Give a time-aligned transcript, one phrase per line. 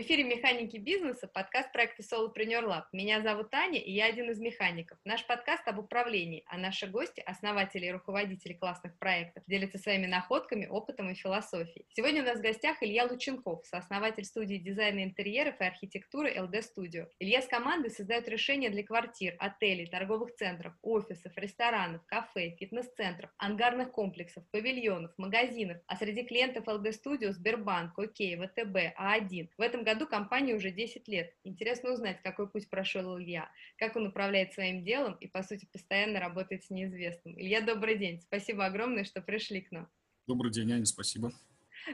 [0.00, 2.84] В эфире «Механики бизнеса» подкаст проекта Solopreneur Lab.
[2.90, 4.96] Меня зовут Таня, и я один из механиков.
[5.04, 10.64] Наш подкаст об управлении, а наши гости, основатели и руководители классных проектов, делятся своими находками,
[10.64, 11.84] опытом и философией.
[11.90, 17.06] Сегодня у нас в гостях Илья Лученков, сооснователь студии дизайна интерьеров и архитектуры LD Studio.
[17.18, 23.90] Илья с командой создает решения для квартир, отелей, торговых центров, офисов, ресторанов, кафе, фитнес-центров, ангарных
[23.90, 29.50] комплексов, павильонов, магазинов, а среди клиентов LD Studio Сбербанк, ОК, ВТБ, А1.
[29.58, 31.34] В этом году компании уже 10 лет.
[31.42, 36.20] Интересно узнать, какой путь прошел Илья, как он управляет своим делом и, по сути, постоянно
[36.20, 37.34] работает с неизвестным.
[37.38, 38.20] Илья, добрый день.
[38.20, 39.88] Спасибо огромное, что пришли к нам.
[40.28, 41.32] Добрый день, Аня, спасибо.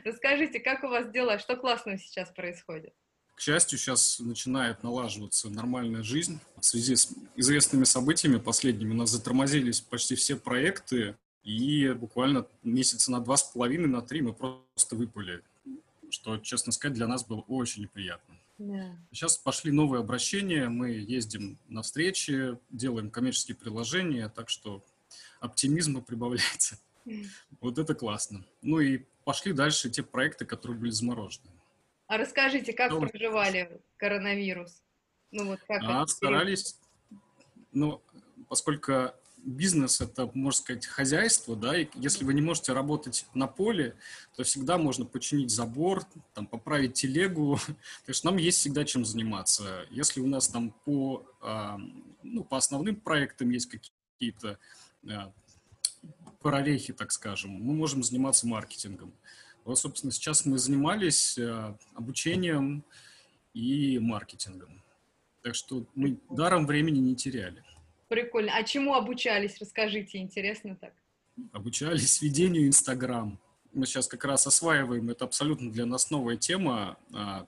[0.04, 2.92] Расскажите, как у вас дела, что классного сейчас происходит?
[3.34, 6.38] К счастью, сейчас начинает налаживаться нормальная жизнь.
[6.58, 13.10] В связи с известными событиями последними у нас затормозились почти все проекты, и буквально месяца
[13.12, 15.42] на два с половиной, на три мы просто выпали
[16.10, 18.36] что, честно сказать, для нас было очень неприятно.
[18.58, 18.96] Yeah.
[19.12, 24.84] Сейчас пошли новые обращения, мы ездим на встречи, делаем коммерческие приложения, так что
[25.40, 26.78] оптимизма прибавляется.
[27.60, 28.44] Вот это классно.
[28.62, 31.50] Ну и пошли дальше те проекты, которые были заморожены.
[32.06, 34.82] А расскажите, как Что проживали коронавирус?
[35.32, 36.78] Ну вот как а, старались,
[37.72, 38.00] ну,
[38.48, 39.12] поскольку
[39.46, 43.96] бизнес— это, можно сказать, хозяйство, да, и если вы не можете работать на поле,
[44.34, 49.86] то всегда можно починить забор, там, поправить телегу, то есть нам есть всегда чем заниматься.
[49.90, 51.78] Если у нас там по, а,
[52.22, 54.58] ну, по основным проектам есть какие-то
[55.08, 55.32] а,
[56.40, 59.14] прорехи, так скажем, мы можем заниматься маркетингом.
[59.64, 62.84] Вот, собственно, сейчас мы занимались а, обучением
[63.54, 64.82] и маркетингом.
[65.42, 67.62] Так что мы даром времени не теряли.
[68.08, 68.56] Прикольно.
[68.56, 69.58] А чему обучались?
[69.60, 70.92] Расскажите, интересно так.
[71.52, 73.38] Обучались ведению Инстаграм.
[73.72, 77.46] Мы сейчас как раз осваиваем, это абсолютно для нас новая тема, а,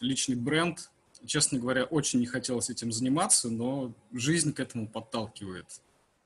[0.00, 0.90] личный бренд.
[1.24, 5.66] Честно говоря, очень не хотелось этим заниматься, но жизнь к этому подталкивает.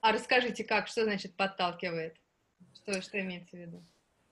[0.01, 2.17] А расскажите, как, что значит подталкивает?
[2.75, 3.85] Что, что имеется в виду?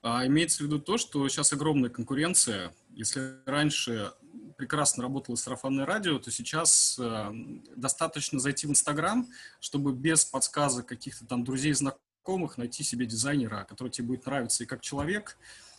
[0.02, 2.74] А имеется в виду то, что сейчас огромная конкуренция.
[2.90, 4.12] Если раньше
[4.56, 7.32] прекрасно работало сарафанное радио, то сейчас э,
[7.76, 9.28] достаточно зайти в Инстаграм,
[9.60, 14.66] чтобы без подсказок каких-то там друзей, знакомых найти себе дизайнера, который тебе будет нравиться и
[14.66, 15.36] как человек,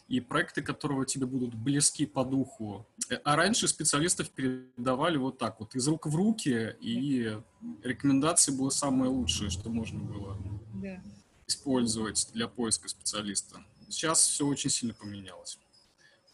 [0.08, 2.86] и проекты, которого тебе будут близки по духу.
[3.24, 7.40] А раньше специалистов передавали вот так вот, из рук в руки, и
[7.84, 10.38] рекомендации было самое лучшее, что можно было
[10.76, 11.02] да.
[11.48, 13.64] использовать для поиска специалиста.
[13.90, 15.58] Сейчас все очень сильно поменялось.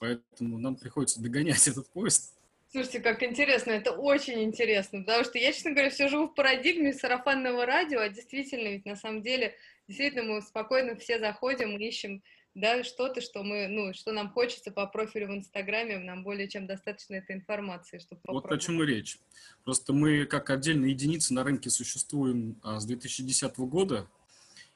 [0.02, 2.34] Поэтому нам приходится догонять этот поезд.
[2.72, 6.94] Слушайте, как интересно, это очень интересно, потому что я, честно говоря, все живу в парадигме
[6.94, 9.56] сарафанного радио, а действительно, ведь на самом деле,
[9.88, 12.24] действительно, мы спокойно все заходим, ищем
[12.56, 16.66] да, что-то, что мы, ну, что нам хочется по профилю в Инстаграме, нам более чем
[16.66, 19.20] достаточно этой информации, чтобы Вот о чем и речь.
[19.64, 24.08] Просто мы как отдельные единицы на рынке существуем а, с 2010 года,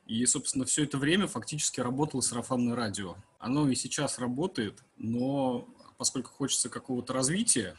[0.05, 3.15] и, собственно, все это время фактически работало сарафанное радио.
[3.39, 5.67] Оно и сейчас работает, но
[5.97, 7.75] поскольку хочется какого-то развития,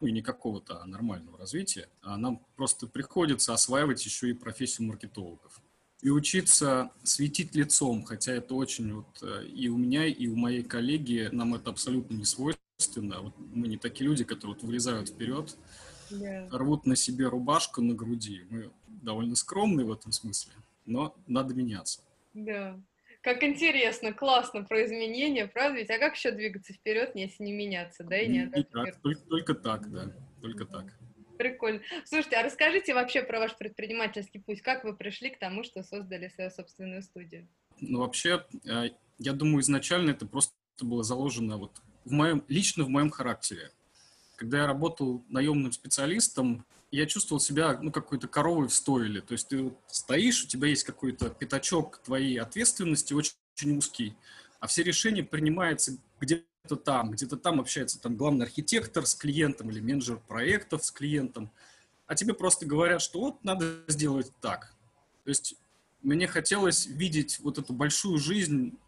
[0.00, 4.88] ну и не какого-то, а нормального развития, а нам просто приходится осваивать еще и профессию
[4.88, 5.60] маркетологов.
[6.00, 10.64] И учиться светить лицом, хотя это очень вот э, и у меня, и у моей
[10.64, 13.20] коллеги, нам это абсолютно не свойственно.
[13.20, 15.56] Вот мы не такие люди, которые вот вылезают вперед,
[16.10, 16.48] yeah.
[16.50, 18.42] рвут на себе рубашку на груди.
[18.50, 20.52] Мы довольно скромные в этом смысле
[20.84, 22.02] но надо меняться.
[22.34, 22.80] Да.
[23.22, 25.78] Как интересно, классно про изменения, правда?
[25.78, 29.20] Ведь а как еще двигаться вперед, если не меняться, да, и не и так, только,
[29.28, 30.86] только так, да, только так.
[31.38, 31.80] Прикольно.
[32.04, 34.60] Слушайте, а расскажите вообще про ваш предпринимательский путь.
[34.60, 37.48] Как вы пришли к тому, что создали свою собственную студию?
[37.80, 42.88] Ну, вообще, э, я думаю, изначально это просто было заложено вот в моем, лично в
[42.88, 43.70] моем характере.
[44.36, 49.22] Когда я работал наемным специалистом, я чувствовал себя, ну, какой-то коровой в стойле.
[49.22, 54.14] То есть ты вот стоишь, у тебя есть какой-то пятачок твоей ответственности, очень, очень узкий,
[54.60, 59.80] а все решения принимаются где-то там, где-то там общается там главный архитектор с клиентом или
[59.80, 61.50] менеджер проектов с клиентом,
[62.06, 64.74] а тебе просто говорят, что вот надо сделать так.
[65.24, 65.54] То есть
[66.02, 68.78] мне хотелось видеть вот эту большую жизнь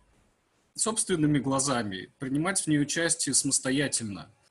[0.74, 4.30] собственными глазами, принимать в ней участие самостоятельно–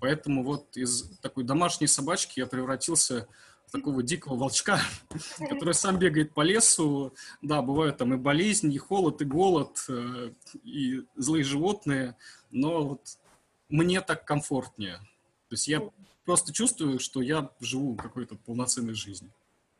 [0.00, 3.28] Поэтому вот из такой домашней собачки я превратился
[3.66, 4.80] в такого дикого волчка,
[5.38, 7.14] который сам бегает по лесу.
[7.40, 10.32] Да, бывают там и болезни, и холод, и голод, э,
[10.64, 12.16] и злые животные,
[12.50, 13.18] но вот
[13.68, 14.98] мне так комфортнее.
[15.48, 15.82] То есть я
[16.24, 19.32] просто чувствую, что я живу какой-то полноценной жизнью.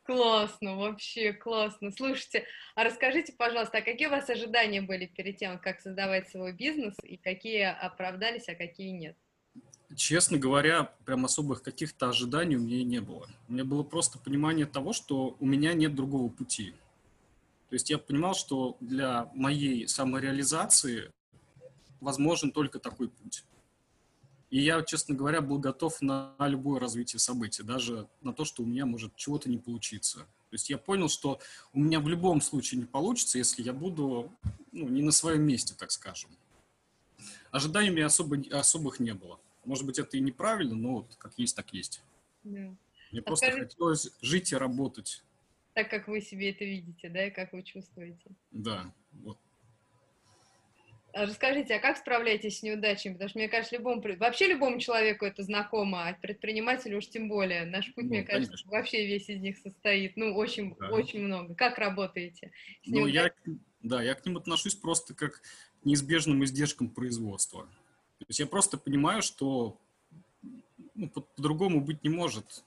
[0.03, 1.91] Классно, вообще классно.
[1.91, 2.45] Слушайте,
[2.75, 6.95] а расскажите, пожалуйста, а какие у вас ожидания были перед тем, как создавать свой бизнес,
[7.03, 9.15] и какие оправдались, а какие нет?
[9.95, 13.27] Честно говоря, прям особых каких-то ожиданий у меня не было.
[13.47, 16.73] У меня было просто понимание того, что у меня нет другого пути.
[17.69, 21.11] То есть я понимал, что для моей самореализации
[21.99, 23.43] возможен только такой путь.
[24.49, 28.65] И я, честно говоря, был готов на любое развитие событий, даже на то, что у
[28.67, 30.19] меня может чего-то не получиться.
[30.19, 31.39] То есть я понял, что
[31.73, 34.31] у меня в любом случае не получится, если я буду
[34.71, 36.29] ну, не на своем месте, так скажем.
[37.49, 39.39] Ожиданий у меня особо, особых не было.
[39.65, 42.01] Может быть, это и неправильно, но вот как есть, так есть.
[42.43, 42.75] Да.
[43.11, 45.23] Мне а просто скажите, хотелось жить и работать.
[45.73, 48.31] Так, как вы себе это видите, да, и как вы чувствуете.
[48.51, 49.37] Да, вот.
[51.13, 53.13] А расскажите, а как справляетесь с неудачами?
[53.13, 57.65] Потому что, мне кажется, любому, вообще любому человеку это знакомо, а предпринимателю уж тем более.
[57.65, 58.71] Наш путь, ну, мне кажется, конечно.
[58.71, 60.17] вообще весь из них состоит.
[60.17, 60.89] Ну, очень, да.
[60.89, 61.53] очень много.
[61.53, 62.51] Как работаете?
[62.83, 63.31] С ну, я,
[63.83, 67.69] да, я к ним отношусь просто как к неизбежным издержкам производства.
[68.23, 69.77] То есть я просто понимаю, что
[70.95, 72.63] ну, по-другому быть не может.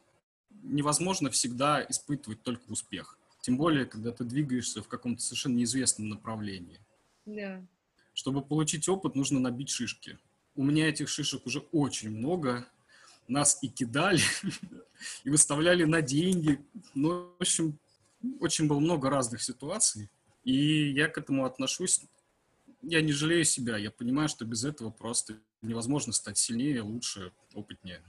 [0.62, 3.18] Невозможно всегда испытывать только успех.
[3.40, 6.78] Тем более, когда ты двигаешься в каком-то совершенно неизвестном направлении.
[7.24, 7.64] Да.
[8.12, 10.18] Чтобы получить опыт, нужно набить шишки.
[10.54, 12.66] У меня этих шишек уже очень много.
[13.28, 14.20] Нас и кидали,
[15.24, 16.60] и выставляли на деньги.
[16.94, 17.78] Ну, в общем,
[18.40, 20.10] очень было много разных ситуаций.
[20.44, 22.02] И я к этому отношусь
[22.86, 28.00] я не жалею себя, я понимаю, что без этого просто невозможно стать сильнее, лучше, опытнее.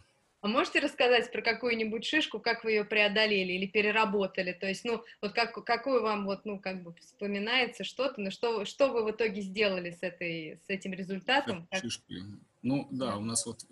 [0.42, 4.54] А можете рассказать про какую-нибудь шишку, как вы ее преодолели или переработали?
[4.54, 8.64] То есть, ну, вот как, какую вам вот, ну, как бы вспоминается что-то, но что,
[8.64, 11.68] что вы в итоге сделали с, этой, с этим результатом?
[11.74, 12.22] Шишки.
[12.62, 13.66] Ну, да, у нас вот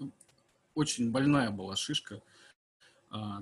[0.74, 2.22] очень больная была шишка–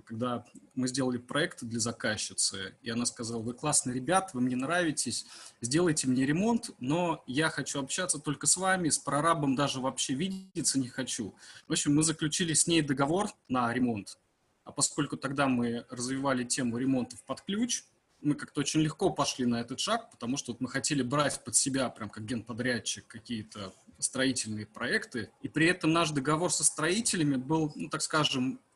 [0.06, 0.45] когда
[0.75, 5.25] мы сделали проект для заказчицы, и она сказала, вы классные ребят, вы мне нравитесь,
[5.62, 10.80] сделайте мне ремонт, но я хочу общаться только с вами, с прорабом даже вообще видеться
[10.80, 11.33] не хочу.
[11.68, 14.18] В общем, мы заключили с ней договор на ремонт,
[14.63, 17.83] а поскольку тогда мы развивали тему ремонтов под ключ,
[18.21, 21.56] мы как-то очень легко пошли на этот шаг, потому что вот мы хотели брать под
[21.56, 25.30] себя, прям как генподрядчик, какие-то строительные проекты.
[25.42, 28.73] И при этом наш договор со строителями был, ну, так скажем, а,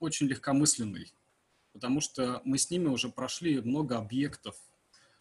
[0.00, 1.12] очень легкомысленный,
[1.72, 4.56] потому что мы с ними уже прошли много объектов,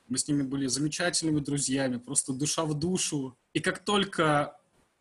[0.07, 3.37] мы с ними были замечательными друзьями, просто душа в душу.
[3.53, 4.57] И как только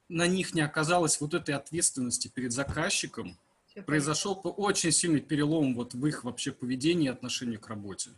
[0.08, 3.38] на них не оказалось вот этой ответственности перед заказчиком,
[3.86, 8.10] произошел очень сильный перелом вот в их вообще поведении и отношении к работе.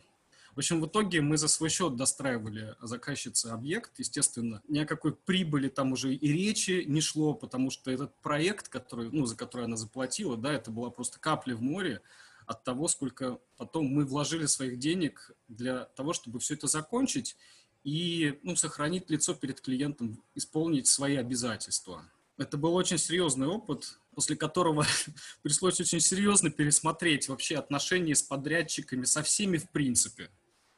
[0.55, 3.99] В общем, в итоге мы за свой счет достраивали заказчице объект.
[3.99, 8.69] Естественно, ни о какой прибыли там уже и речи не шло, потому что этот проект,
[8.69, 12.03] который, ну, за который она заплатила, да, это была просто капля в море
[12.47, 17.37] от того, сколько потом мы вложили своих денег для того, чтобы все это закончить
[17.83, 22.05] и ну, сохранить лицо перед клиентом, исполнить свои обязательства.
[22.37, 24.87] Это был очень серьезный опыт, после которого
[25.43, 30.31] пришлось очень серьезно пересмотреть вообще отношения с подрядчиками, со всеми в принципе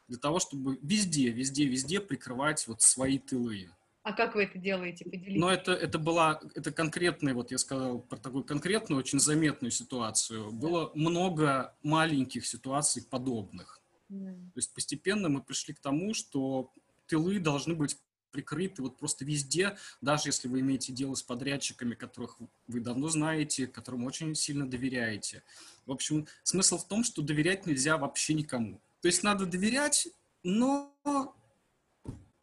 [0.07, 3.69] для того, чтобы везде, везде, везде прикрывать вот свои тылы.
[4.03, 5.03] А как вы это делаете?
[5.03, 5.39] Поделитесь.
[5.39, 10.49] Но это, это была, это конкретная, вот я сказал про такую конкретную, очень заметную ситуацию.
[10.51, 13.81] Было много маленьких ситуаций подобных.
[14.07, 14.31] Да.
[14.31, 16.71] То есть постепенно мы пришли к тому, что
[17.07, 17.97] тылы должны быть
[18.31, 22.37] прикрыты вот просто везде, даже если вы имеете дело с подрядчиками, которых
[22.67, 25.43] вы давно знаете, которым очень сильно доверяете.
[25.85, 28.79] В общем, смысл в том, что доверять нельзя вообще никому.
[29.07, 30.09] То есть надо доверять,
[30.43, 30.93] но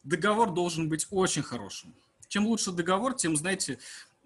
[0.02, 1.94] договор должен быть очень хорошим.
[2.28, 3.78] Чем лучше договор, тем, знаете,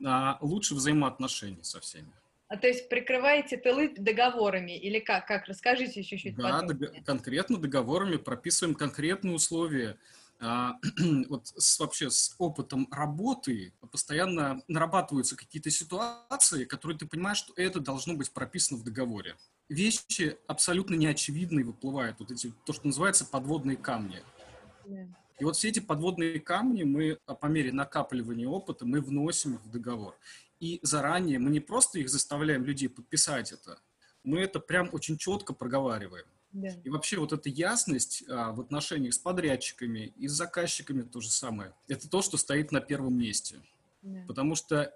[0.06, 2.12] а, лучше взаимоотношения со всеми.
[2.46, 5.26] А то есть прикрываете тылы договорами или как?
[5.26, 5.48] Как?
[5.48, 6.36] Расскажите чуть-чуть.
[6.36, 9.98] Да, дог- конкретно договорами прописываем конкретные условия.
[10.40, 10.74] А,
[11.28, 17.80] вот с, вообще с опытом работы постоянно нарабатываются какие-то ситуации, которые ты понимаешь, что это
[17.80, 19.36] должно быть прописано в договоре
[19.68, 24.22] вещи абсолютно неочевидные выплывают, вот эти, то, что называется подводные камни.
[25.38, 30.16] И вот все эти подводные камни мы по мере накапливания опыта мы вносим в договор.
[30.58, 33.78] И заранее мы не просто их заставляем людей подписать это,
[34.24, 36.26] мы это прям очень четко проговариваем.
[36.52, 36.68] Да.
[36.84, 41.30] И вообще вот эта ясность а, в отношениях с подрядчиками и с заказчиками то же
[41.30, 41.74] самое.
[41.88, 43.60] Это то, что стоит на первом месте.
[44.02, 44.24] Да.
[44.26, 44.94] Потому что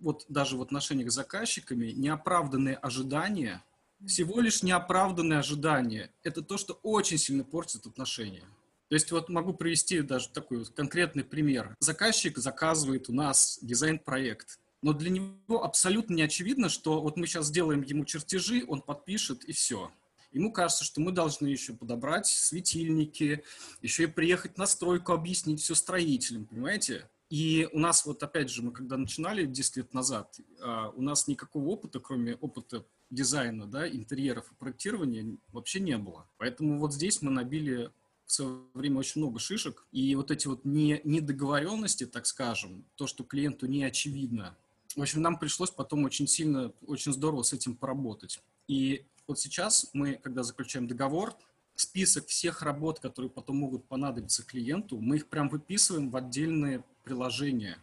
[0.00, 3.62] вот даже в отношениях с заказчиками неоправданные ожидания
[4.06, 6.10] всего лишь неоправданные ожидания.
[6.22, 8.44] Это то, что очень сильно портит отношения.
[8.88, 11.74] То есть вот могу привести даже такой вот конкретный пример.
[11.80, 17.46] Заказчик заказывает у нас дизайн-проект, но для него абсолютно не очевидно, что вот мы сейчас
[17.46, 19.90] сделаем ему чертежи, он подпишет и все.
[20.32, 23.44] Ему кажется, что мы должны еще подобрать светильники,
[23.80, 27.08] еще и приехать на стройку, объяснить все строителям, понимаете?
[27.28, 31.28] И у нас вот опять же, мы когда начинали 10 лет назад, а, у нас
[31.28, 36.28] никакого опыта, кроме опыта дизайна, да, интерьеров и проектирования вообще не было.
[36.36, 37.90] Поэтому вот здесь мы набили
[38.26, 43.06] в свое время очень много шишек, и вот эти вот не, недоговоренности, так скажем, то,
[43.06, 44.56] что клиенту не очевидно,
[44.96, 48.40] в общем, нам пришлось потом очень сильно, очень здорово с этим поработать.
[48.68, 51.36] И вот сейчас мы, когда заключаем договор,
[51.74, 57.78] список всех работ, которые потом могут понадобиться клиенту, мы их прям выписываем в отдельные приложения,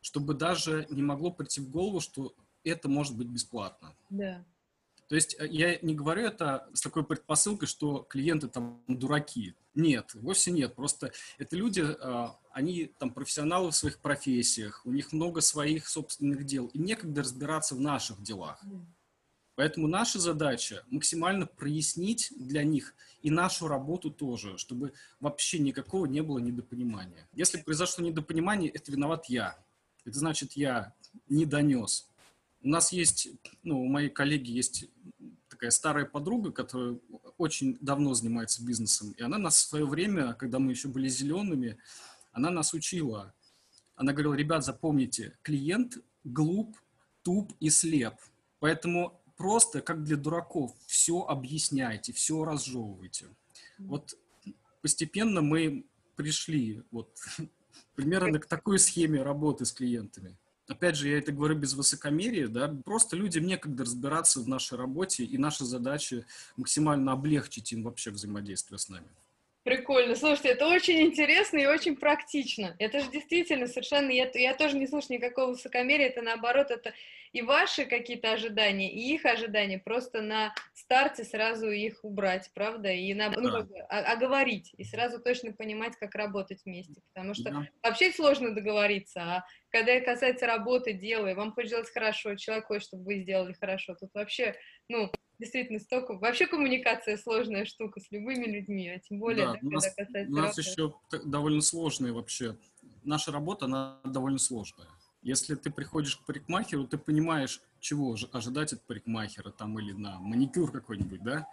[0.00, 3.94] чтобы даже не могло прийти в голову, что это может быть бесплатно.
[4.10, 4.44] Да.
[5.10, 9.54] То есть э, я не говорю это с такой предпосылкой, что клиенты там дураки.
[9.74, 10.74] Нет, вовсе нет.
[10.74, 16.44] Просто это люди, а, они там профессионалы в своих профессиях, у них много своих собственных
[16.44, 18.62] дел, и некогда разбираться в наших делах.
[19.60, 26.22] Поэтому наша задача максимально прояснить для них и нашу работу тоже, чтобы вообще никакого не
[26.22, 27.28] было недопонимания.
[27.34, 29.62] Если произошло недопонимание, это виноват я.
[30.06, 30.94] Это значит, я
[31.28, 32.08] не донес.
[32.62, 33.28] У нас есть,
[33.62, 34.86] ну, у моей коллеги есть
[35.50, 36.98] такая старая подруга, которая
[37.36, 41.76] очень давно занимается бизнесом, и она нас в свое время, когда мы еще были зелеными,
[42.32, 43.34] она нас учила.
[43.94, 46.78] Она говорила, ребят, запомните, клиент глуп,
[47.22, 48.14] туп и слеп.
[48.60, 53.24] Поэтому просто, как для дураков, все объясняйте, все разжевывайте.
[53.78, 54.18] Вот
[54.82, 57.08] постепенно мы пришли вот
[57.94, 60.36] примерно к такой схеме работы с клиентами.
[60.68, 65.24] Опять же, я это говорю без высокомерия, да, просто людям некогда разбираться в нашей работе,
[65.24, 66.26] и наша задача
[66.58, 69.08] максимально облегчить им вообще взаимодействие с нами.
[69.70, 70.16] Прикольно.
[70.16, 72.74] Слушайте, это очень интересно и очень практично.
[72.80, 74.10] Это же действительно совершенно...
[74.10, 76.92] Я, я тоже не слышу никакого высокомерия, это наоборот, это
[77.32, 83.14] и ваши какие-то ожидания, и их ожидания, просто на старте сразу их убрать, правда, и
[83.14, 87.68] на, ну, как бы, оговорить, и сразу точно понимать, как работать вместе, потому что да.
[87.84, 92.88] вообще сложно договориться, а когда касается работы, дела, и вам хочется делать хорошо, человек хочет,
[92.88, 94.56] чтобы вы сделали хорошо, тут вообще,
[94.90, 96.14] ну, действительно столько...
[96.18, 100.32] Вообще коммуникация сложная штука с любыми людьми, а тем более, да, да, когда нас, касается
[100.32, 100.60] У нас работы.
[100.60, 100.94] еще
[101.24, 102.56] довольно сложная вообще.
[103.04, 104.88] Наша работа, она довольно сложная.
[105.22, 110.72] Если ты приходишь к парикмахеру, ты понимаешь, чего ожидать от парикмахера там или на маникюр
[110.72, 111.46] какой-нибудь, да?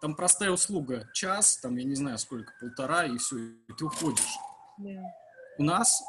[0.00, 4.36] Там простая услуга, час, там, я не знаю, сколько, полтора, и все, и ты уходишь.
[4.80, 5.04] Yeah.
[5.58, 6.02] У нас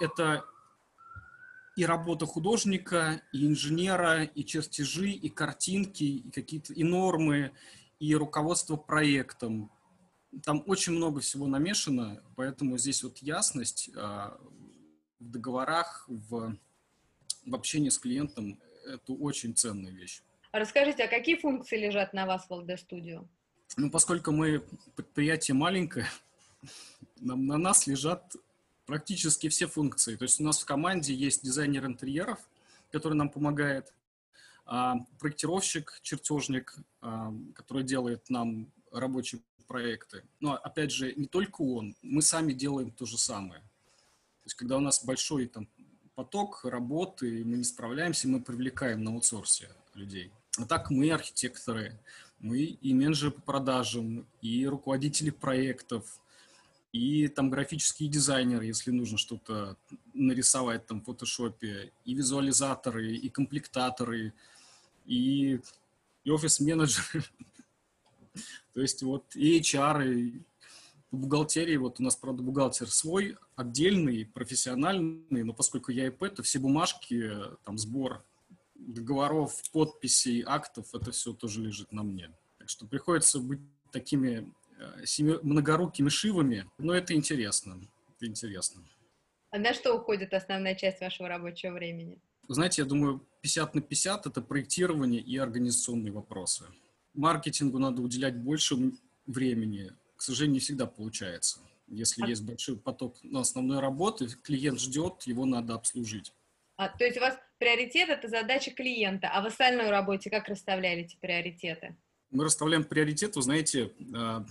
[0.00, 0.44] это
[1.80, 7.52] и работа художника, и инженера, и чертежи, и картинки, и какие-то и нормы,
[7.98, 9.72] и руководство проектом.
[10.44, 14.38] Там очень много всего намешано, поэтому здесь вот ясность а,
[15.18, 16.54] в договорах, в,
[17.46, 20.20] в общении с клиентом– это очень ценная вещь.
[20.52, 23.26] Расскажите, а какие функции лежат на вас в LD Studio?
[23.78, 24.62] Ну, поскольку мы
[24.96, 26.06] предприятие маленькое,
[27.20, 28.36] на, на нас лежат
[28.90, 30.16] практически все функции.
[30.16, 32.40] То есть у нас в команде есть дизайнер интерьеров,
[32.90, 33.94] который нам помогает,
[34.66, 40.24] а, проектировщик, чертежник, а, который делает нам рабочие проекты.
[40.40, 43.60] Но опять же, не только он, мы сами делаем то же самое.
[43.60, 45.68] То есть когда у нас большой там,
[46.16, 50.32] поток работы, мы не справляемся, мы привлекаем на аутсорсе людей.
[50.58, 51.96] А так мы архитекторы,
[52.40, 56.18] мы и менеджеры по продажам, и руководители проектов,
[56.92, 59.76] и там графические дизайнеры, если нужно что-то
[60.12, 64.32] нарисовать там в фотошопе, и визуализаторы, и комплектаторы,
[65.06, 65.60] и,
[66.24, 67.24] и офис-менеджеры.
[68.74, 70.42] То есть вот и HR, и
[71.10, 76.42] в бухгалтерии, вот у нас, правда, бухгалтер свой, отдельный, профессиональный, но поскольку я ИП, то
[76.42, 77.30] все бумажки,
[77.64, 78.24] там, сбор
[78.74, 82.30] договоров, подписей, актов, это все тоже лежит на мне.
[82.58, 84.52] Так что приходится быть такими
[85.04, 87.80] семи, многорукими шивами, но это интересно,
[88.16, 88.82] это интересно.
[89.50, 92.20] А на что уходит основная часть вашего рабочего времени?
[92.52, 96.64] знаете, я думаю, 50 на 50– это проектирование и организационные вопросы.
[97.14, 98.76] Маркетингу надо уделять больше
[99.26, 99.92] времени.
[100.16, 101.60] К сожалению, не всегда получается.
[101.86, 102.26] Если а...
[102.26, 106.32] есть большой поток на основной работы, клиент ждет, его надо обслужить.
[106.76, 111.18] А, то есть у вас приоритет– это задача клиента, а в остальной работе как расставляете
[111.20, 111.96] приоритеты?
[112.30, 114.44] Мы расставляем приоритет, вы знаете, а,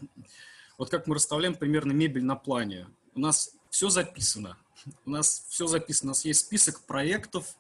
[0.77, 2.87] вот как мы расставляем примерно мебель на плане.
[3.13, 4.57] У нас все записано.
[5.05, 6.09] У нас все записано.
[6.09, 7.55] У нас есть список проектов,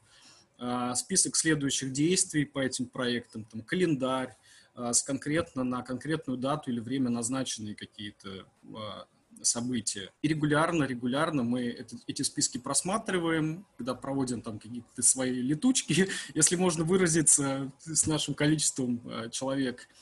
[0.57, 4.35] а, список следующих действий по этим проектам, там, календарь,
[4.75, 8.45] а, с конкретно на конкретную дату или время назначенные какие-то
[9.41, 10.11] события.
[10.21, 16.55] И регулярно, регулярно мы это, эти списки просматриваем, когда проводим там какие-то свои летучки, если
[16.55, 19.87] можно выразиться, с нашим количеством человек–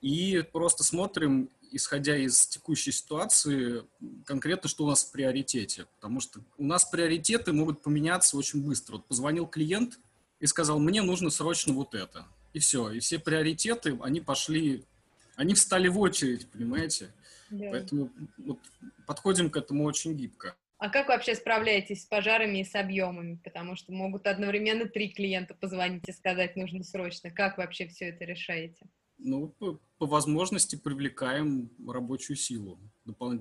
[0.00, 3.84] и просто смотрим, исходя из текущей ситуации,
[4.24, 5.86] конкретно, что у нас в приоритете.
[5.96, 8.94] Потому что у нас приоритеты могут поменяться очень быстро.
[8.94, 9.98] Вот позвонил клиент
[10.40, 12.26] и сказал, мне нужно срочно вот это.
[12.54, 12.90] И все.
[12.90, 14.84] И все приоритеты, они пошли,
[15.36, 17.12] они встали в очередь, понимаете?
[17.50, 17.70] Да.
[17.70, 18.58] Поэтому вот,
[19.06, 20.56] подходим к этому очень гибко.
[20.78, 23.38] А как вообще справляетесь с пожарами и с объемами?
[23.44, 27.30] Потому что могут одновременно три клиента позвонить и сказать, нужно срочно.
[27.30, 28.88] Как вообще все это решаете?
[29.18, 32.80] Ну, по, по возможности привлекаем рабочую силу.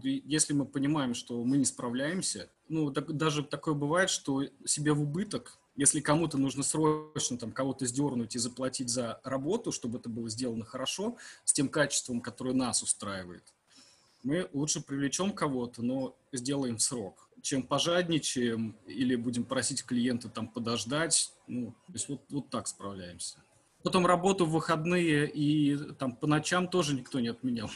[0.04, 5.02] Если мы понимаем, что мы не справляемся, ну, так, даже такое бывает, что себе в
[5.02, 10.30] убыток, если кому-то нужно срочно там кого-то сдернуть и заплатить за работу, чтобы это было
[10.30, 13.54] сделано хорошо, с тем качеством, которое нас устраивает,
[14.24, 21.34] мы лучше привлечем кого-то, но сделаем срок, чем пожадничаем или будем просить клиента там подождать.
[21.48, 23.44] Ну, то есть вот, вот так справляемся.
[23.84, 27.70] Потом работу в выходные и там по ночам тоже никто не отменял.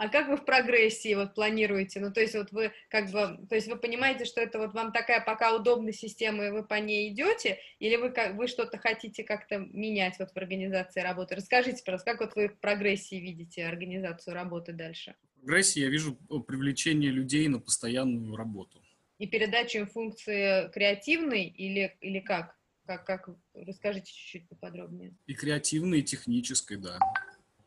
[0.00, 2.00] А как вы в прогрессии вот планируете?
[2.00, 4.92] Ну, то есть вот вы как бы, то есть вы понимаете, что это вот вам
[4.92, 9.24] такая пока удобная система, и вы по ней идете, или вы, как, вы что-то хотите
[9.24, 11.34] как-то менять вот в организации работы?
[11.34, 15.16] Расскажите, пожалуйста, как вот вы в прогрессии видите организацию работы дальше?
[15.40, 16.16] В прогрессии я вижу
[16.46, 18.82] привлечение людей на постоянную работу.
[19.18, 22.58] И передачу им функции креативной или, или как?
[22.84, 23.30] Как, как?
[23.54, 25.14] Расскажите чуть-чуть поподробнее.
[25.26, 26.98] И креативной, и технической, да.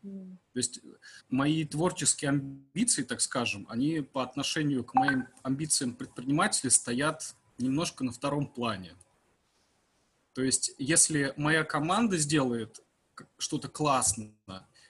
[0.04, 0.38] Mm.
[0.54, 0.82] То есть
[1.30, 8.12] мои творческие амбиции, так скажем, они по отношению к моим амбициям предпринимателя стоят немножко на
[8.12, 8.94] втором плане.
[10.34, 12.82] То есть если моя команда сделает
[13.38, 14.32] что-то классное,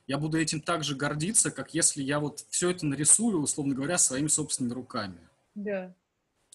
[0.07, 3.97] я буду этим так же гордиться, как если я вот все это нарисую, условно говоря,
[3.97, 5.19] своими собственными руками.
[5.55, 5.93] Да.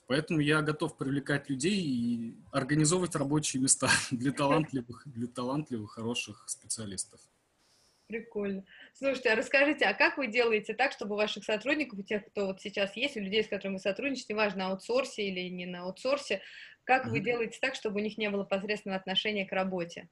[0.07, 7.21] Поэтому я готов привлекать людей и организовывать рабочие места для талантливых, для талантливых, хороших специалистов.
[8.07, 8.65] Прикольно.
[8.95, 12.61] Слушайте, а расскажите, а как вы делаете так, чтобы ваших сотрудников, у тех, кто вот
[12.63, 16.41] сейчас есть, у людей, с которыми вы сотрудничаете, неважно, на аутсорсе или не на аутсорсе,
[16.85, 17.11] как mm-hmm.
[17.11, 20.09] вы делаете так, чтобы у них не было посредственного отношения к работе?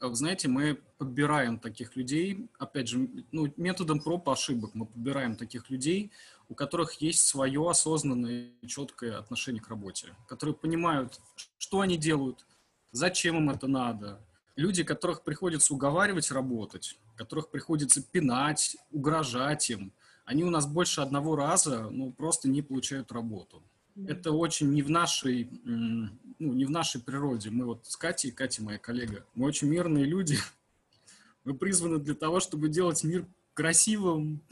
[0.00, 5.70] Вы знаете, мы подбираем таких людей, опять же, ну, методом проб ошибок мы подбираем таких
[5.70, 6.12] людей,
[6.48, 11.20] у которых есть свое осознанное и четкое отношение к работе, которые понимают,
[11.58, 12.44] что они делают,
[12.92, 14.20] зачем им это надо.
[14.54, 19.92] Люди, которых приходится уговаривать работать, которых приходится пинать, угрожать им,
[20.24, 23.62] они у нас больше одного раза ну, просто не получают работу.
[24.06, 27.50] Это очень не в нашей, ну, не в нашей природе.
[27.50, 30.38] Мы вот с Катей, Катя моя коллега, мы очень мирные люди.
[31.44, 34.42] Мы призваны для того, чтобы делать мир красивым,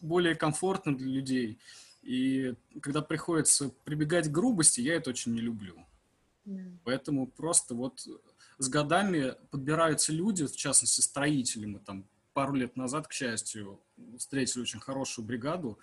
[0.00, 1.58] более комфортным для людей.
[2.02, 5.84] И когда приходится прибегать к грубости, я это очень не люблю.
[6.84, 8.06] Поэтому просто вот
[8.58, 11.66] с годами подбираются люди, в частности строители.
[11.66, 13.80] Мы там пару лет назад, к счастью,
[14.18, 15.78] встретили очень хорошую бригаду,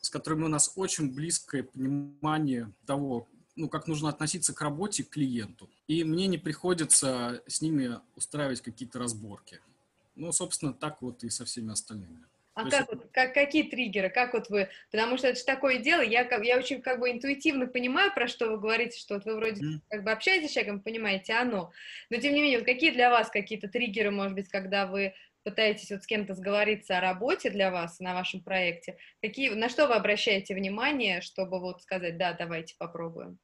[0.00, 5.10] с которыми у нас очень близкое понимание того, ну, как нужно относиться к работе, к
[5.10, 5.68] клиенту.
[5.86, 9.60] И мне не приходится с ними устраивать какие-то разборки.
[10.16, 12.24] Ну, собственно, так вот и со всеми остальными.
[12.54, 16.02] А как, вот, как, какие триггеры, как вот вы, потому что это же такое дело,
[16.02, 19.62] я, я очень как бы интуитивно понимаю, про что вы говорите, что вот вы вроде
[19.62, 19.78] mm.
[19.88, 21.72] как бы общаетесь с человеком, понимаете оно,
[22.10, 25.90] но тем не менее, вот какие для вас какие-то триггеры, может быть, когда вы пытаетесь
[25.90, 29.94] вот с кем-то сговориться о работе для вас на вашем проекте, какие, на что вы
[29.94, 33.38] обращаете внимание, чтобы вот сказать, да, давайте попробуем?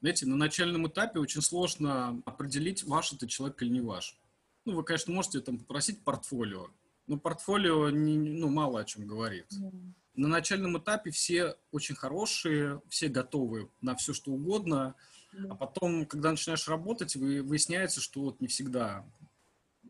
[0.00, 4.18] Знаете, на начальном этапе очень сложно определить, ваш это человек или не ваш.
[4.64, 6.68] Ну, вы, конечно, можете там попросить портфолио,
[7.06, 9.46] но портфолио не, ну, мало о чем говорит.
[9.52, 9.92] Mm.
[10.14, 14.94] На начальном этапе все очень хорошие, все готовы на все, что угодно,
[15.34, 15.48] mm.
[15.50, 19.04] а потом, когда начинаешь работать, вы, выясняется, что вот не всегда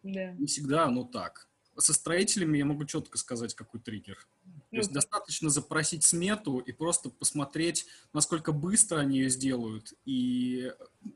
[0.02, 0.32] да.
[0.32, 1.48] Не всегда оно так.
[1.76, 4.18] Со строителями я могу четко сказать, какой триггер.
[4.70, 10.72] То есть ну, достаточно запросить смету и просто посмотреть, насколько быстро они ее сделают и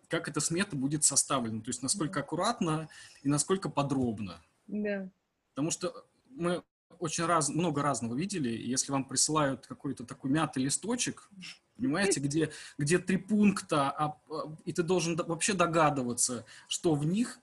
[0.08, 1.60] как эта смета будет составлена.
[1.60, 2.88] То есть насколько аккуратно
[3.22, 4.42] и насколько подробно.
[4.66, 5.08] Да.
[5.50, 6.64] Потому что мы
[6.98, 8.48] очень раз, много разного видели.
[8.48, 11.28] И если вам присылают какой-то такой мятый листочек,
[11.76, 17.38] понимаете, где, где три пункта, а, а, и ты должен вообще догадываться, что в них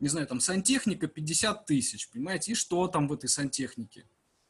[0.00, 4.06] не знаю, там сантехника 50 тысяч, понимаете, и что там в этой сантехнике?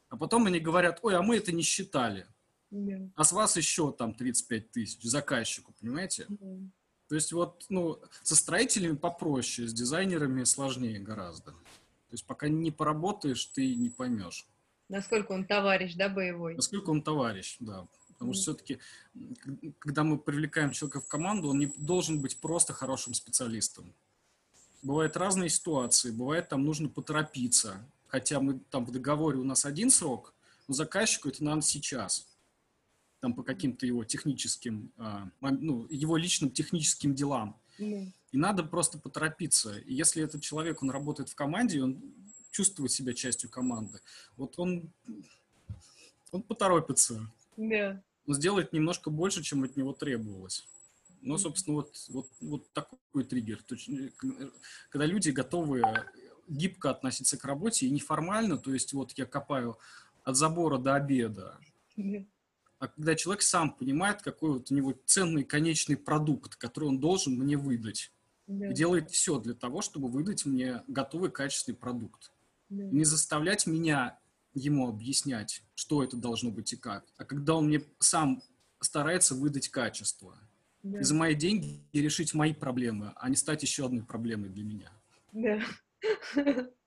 [0.09, 2.25] А потом они говорят, ой, а мы это не считали.
[2.71, 3.11] Yeah.
[3.15, 6.25] А с вас еще там 35 тысяч заказчику, понимаете?
[6.29, 6.69] Yeah.
[7.09, 11.51] То есть вот, ну, со строителями попроще, с дизайнерами сложнее гораздо.
[11.51, 14.47] То есть пока не поработаешь, ты не поймешь.
[14.87, 16.55] Насколько он товарищ, да, боевой?
[16.55, 17.87] Насколько он товарищ, да.
[18.13, 18.79] Потому что все-таки,
[19.79, 23.93] когда мы привлекаем человека в команду, он не должен быть просто хорошим специалистом
[24.81, 29.89] бывают разные ситуации, бывает там нужно поторопиться, хотя мы там в договоре у нас один
[29.89, 30.33] срок,
[30.67, 32.27] но заказчику это надо сейчас.
[33.19, 37.55] Там по каким-то его техническим, а, ну, его личным техническим делам.
[37.77, 38.11] Mm.
[38.31, 39.77] И надо просто поторопиться.
[39.77, 42.01] И если этот человек, он работает в команде, он
[42.49, 43.99] чувствует себя частью команды,
[44.37, 44.91] вот он,
[46.31, 47.31] он поторопится.
[47.57, 48.01] Yeah.
[48.27, 50.67] Он сделает немножко больше, чем от него требовалось.
[51.21, 53.63] Ну, собственно, вот, вот, вот такой триггер.
[54.89, 55.83] Когда люди готовы
[56.47, 59.77] гибко относиться к работе и неформально, то есть вот я копаю
[60.23, 61.59] от забора до обеда,
[62.79, 67.35] а когда человек сам понимает, какой вот у него ценный конечный продукт, который он должен
[67.37, 68.11] мне выдать,
[68.47, 68.71] да.
[68.71, 72.31] и делает все для того, чтобы выдать мне готовый качественный продукт.
[72.69, 72.83] Да.
[72.85, 74.17] Не заставлять меня
[74.55, 78.41] ему объяснять, что это должно быть и как, а когда он мне сам
[78.79, 80.35] старается выдать качество–
[80.83, 80.99] да.
[80.99, 84.91] и за мои деньги решить мои проблемы, а не стать еще одной проблемой для меня.
[85.31, 85.61] Да.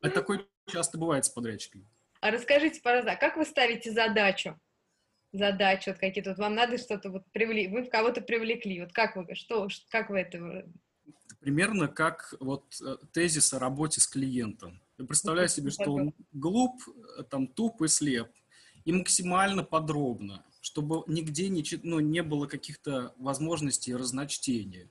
[0.00, 1.86] А такое часто бывает с подрядчиками.
[2.20, 4.58] А расскажите, пожалуйста, а как вы ставите задачу?
[5.32, 9.34] Задачу вот какие-то, вот вам надо что-то вот привлекли, вы кого-то привлекли, вот как вы,
[9.34, 10.66] что, как вы это...
[11.40, 14.80] Примерно как вот э, тезис о работе с клиентом.
[14.96, 16.80] Я представляю себе, что он глуп,
[17.18, 18.28] э, там, туп и слеп,
[18.84, 24.88] и максимально подробно чтобы нигде не, ну, не было каких-то возможностей разночтения.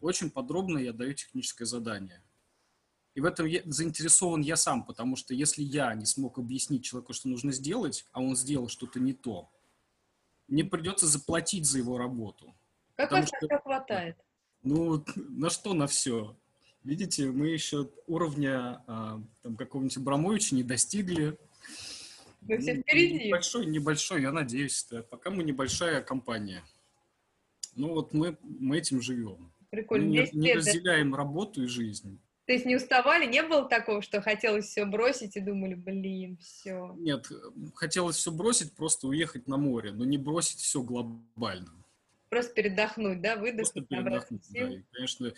[0.00, 2.22] Очень подробно я даю техническое задание.
[3.16, 7.12] И в этом я, заинтересован я сам, потому что если я не смог объяснить человеку,
[7.12, 9.50] что нужно сделать, а он сделал что-то не то,
[10.46, 12.54] мне придется заплатить за его работу.
[12.94, 14.16] Как вас что, хватает?
[14.62, 16.36] Ну, на что на все?
[16.84, 21.36] Видите, мы еще уровня а, там, какого-нибудь Абрамовича не достигли.
[22.42, 23.26] Мы все впереди.
[23.26, 24.86] Небольшой, небольшой, я надеюсь.
[24.90, 25.02] Да.
[25.02, 26.62] Пока мы небольшая компания.
[27.74, 29.52] Ну вот мы, мы этим живем.
[29.70, 30.06] Прикольно.
[30.06, 32.20] Мы не, не разделяем работу и жизнь.
[32.46, 33.26] То есть не уставали?
[33.26, 36.94] Не было такого, что хотелось все бросить и думали, блин, все?
[36.96, 37.26] Нет,
[37.74, 41.84] хотелось все бросить, просто уехать на море, но не бросить все глобально.
[42.36, 44.68] Просто передохнуть, да, выдохнуть, Просто передохнуть, да.
[44.68, 45.32] И, конечно,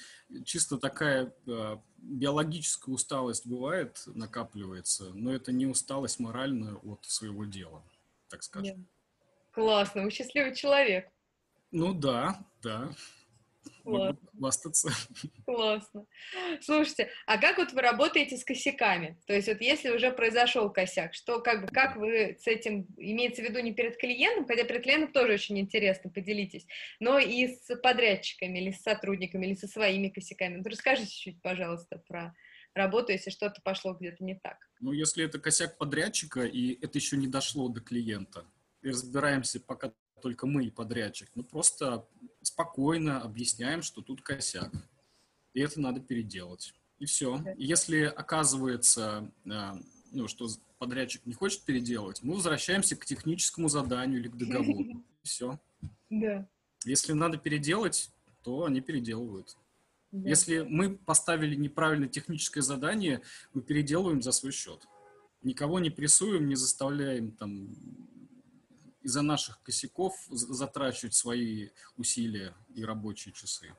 [0.45, 7.85] чисто такая да, биологическая усталость бывает, накапливается, но это не усталость моральная от своего дела,
[8.29, 8.85] так скажем.
[9.53, 11.09] Классно, вы счастливый человек.
[11.71, 12.91] Ну да, да.
[13.89, 14.31] Классно.
[14.37, 14.91] хвастаться.
[15.45, 16.07] Классно.
[16.61, 19.19] Слушайте, а как вот вы работаете с косяками?
[19.27, 23.43] То есть вот если уже произошел косяк, что как бы, как вы с этим, имеется
[23.43, 26.67] в виду не перед клиентом, хотя перед клиентом тоже очень интересно, поделитесь,
[27.01, 30.57] но и с подрядчиками или с сотрудниками, или со своими косяками.
[30.57, 32.35] Ну, расскажите чуть, пожалуйста, про
[32.75, 34.57] работу, если что-то пошло где-то не так.
[34.81, 38.45] Ну, если это косяк подрядчика, и это еще не дошло до клиента,
[38.83, 41.31] и разбираемся пока только мы и подрядчик.
[41.35, 42.07] Мы просто
[42.43, 44.73] спокойно объясняем, что тут косяк.
[45.55, 46.75] И это надо переделать.
[46.99, 47.41] И все.
[47.57, 49.75] если оказывается, э,
[50.11, 55.05] ну, что подрядчик не хочет переделать, мы возвращаемся к техническому заданию или к договору.
[55.23, 55.61] И все.
[56.11, 56.49] Да.
[56.85, 58.11] Если надо переделать,
[58.43, 59.57] то они переделывают.
[60.11, 60.29] Да.
[60.29, 63.21] Если мы поставили неправильное техническое задание,
[63.53, 64.87] мы переделываем за свой счет.
[65.43, 67.69] Никого не прессуем, не заставляем там
[69.03, 73.75] из-за наших косяков затрачивать свои усилия и рабочие часы.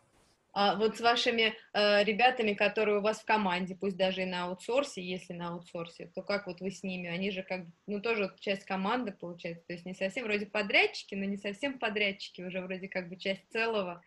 [0.52, 4.46] А вот с вашими э, ребятами, которые у вас в команде, пусть даже и на
[4.46, 7.08] аутсорсе, если на аутсорсе, то как вот вы с ними?
[7.08, 11.26] Они же как, ну тоже часть команды получается, то есть не совсем вроде подрядчики, но
[11.26, 14.04] не совсем подрядчики, уже вроде как бы часть целого.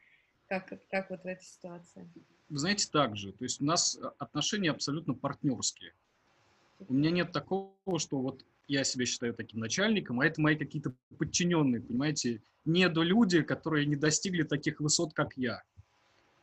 [0.48, 2.10] Как, как вот в этой ситуации?
[2.48, 3.32] Вы знаете, так же.
[3.32, 5.94] То есть у нас отношения абсолютно партнерские.
[6.88, 10.94] У меня нет такого, что вот я себя считаю таким начальником, а это мои какие-то
[11.18, 15.62] подчиненные, понимаете, недолюди, которые не достигли таких высот, как я.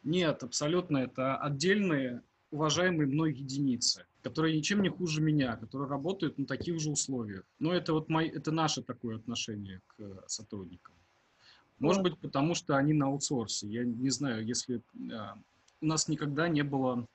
[0.04, 6.46] Нет, абсолютно, это отдельные уважаемые мной единицы, которые ничем не хуже меня, которые работают на
[6.46, 7.44] таких же условиях.
[7.60, 10.96] Но это вот мои, это наше такое отношение к сотрудникам.
[11.80, 13.68] Может быть, потому что они на аутсорсе.
[13.68, 14.82] Я не знаю, если
[15.14, 15.38] а,
[15.80, 17.08] у нас никогда не было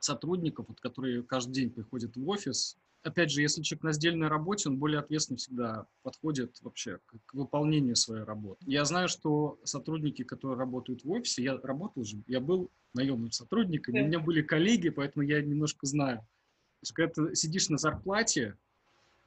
[0.00, 4.68] сотрудников, вот, которые каждый день приходят в офис, опять же, если человек на сдельной работе,
[4.68, 8.64] он более ответственно всегда подходит вообще к, к выполнению своей работы.
[8.66, 13.94] Я знаю, что сотрудники, которые работают в офисе, я работал уже, я был наемным сотрудником,
[13.94, 14.02] да.
[14.02, 16.18] у меня были коллеги, поэтому я немножко знаю.
[16.18, 18.56] То есть, когда ты сидишь на зарплате,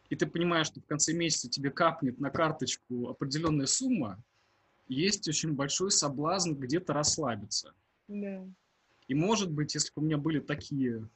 [0.10, 4.22] и ты понимаешь, что в конце месяца тебе капнет на карточку определенная сумма,
[4.88, 7.74] есть очень большой соблазн где-то расслабиться.
[8.08, 8.46] Да.
[9.08, 11.08] И может быть, если бы у меня были такие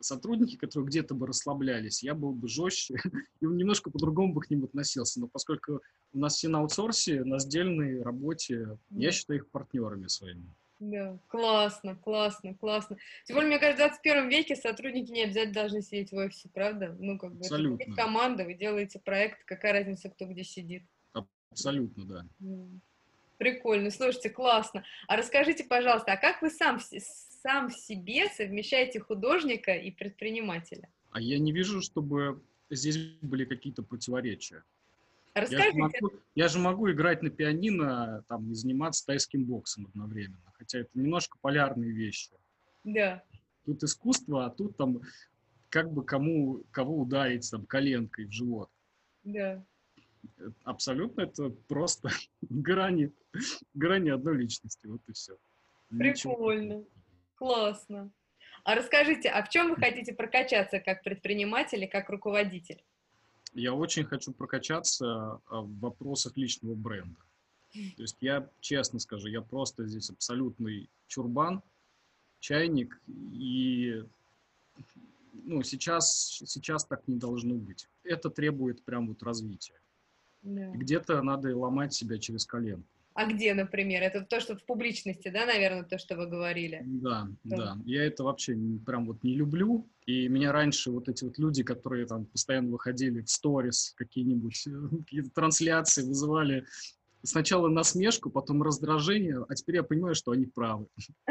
[0.00, 2.94] сотрудники, которые где-то бы расслаблялись, я был бы жестче
[3.40, 5.20] и немножко по-другому бы к ним относился.
[5.20, 5.80] Но поскольку
[6.12, 10.46] у нас все на аутсорсе, на сдельной работе, я считаю их партнерами своими.
[10.80, 12.96] Да, классно, классно, классно.
[13.24, 16.94] Тем более, мне кажется, в 21 веке сотрудники не обязательно должны сидеть в офисе, правда?
[16.98, 17.82] Ну, как бы Абсолютно.
[17.82, 20.82] это команда, вы делаете проект, какая разница, кто где сидит.
[21.50, 22.26] Абсолютно, да.
[23.38, 24.84] Прикольно, слушайте, классно.
[25.06, 26.80] А расскажите, пожалуйста, а как вы сам,
[27.44, 30.88] сам в себе совмещаете художника и предпринимателя?
[31.10, 34.64] А я не вижу, чтобы здесь были какие-то противоречия.
[35.34, 35.66] Расскажите.
[35.66, 40.52] Я же, могу, я же могу играть на пианино там, и заниматься тайским боксом одновременно,
[40.54, 42.30] хотя это немножко полярные вещи.
[42.84, 43.22] Да.
[43.66, 45.02] Тут искусство, а тут там
[45.68, 48.70] как бы кому, кого ударить там коленкой в живот.
[49.24, 49.62] Да.
[50.62, 52.08] Абсолютно это просто
[52.42, 53.12] грани,
[53.74, 55.36] грани одной личности, вот и все.
[55.90, 56.86] Прикольно, Ничего.
[57.44, 58.10] Классно.
[58.64, 62.82] А расскажите, а в чем вы хотите прокачаться как предприниматель и как руководитель?
[63.54, 67.16] я очень хочу прокачаться а, в вопросах личного бренда.
[67.96, 71.60] То есть я, честно скажу, я просто здесь абсолютный чурбан,
[72.38, 74.04] чайник, и
[75.32, 77.88] ну, сейчас, сейчас так не должно быть.
[78.04, 79.80] Это требует прям вот развития.
[80.42, 80.70] Да.
[80.70, 82.86] Где-то надо ломать себя через коленку.
[83.14, 84.02] А где, например?
[84.02, 86.82] Это то, что в публичности, да, наверное, то, что вы говорили?
[86.84, 87.56] Да, то.
[87.56, 87.78] да.
[87.84, 89.88] Я это вообще прям вот не люблю.
[90.04, 94.66] И меня раньше вот эти вот люди, которые там постоянно выходили в сторис, какие-нибудь
[95.04, 96.66] какие-то трансляции, вызывали
[97.22, 100.86] сначала насмешку, потом раздражение, а теперь я понимаю, что они правы.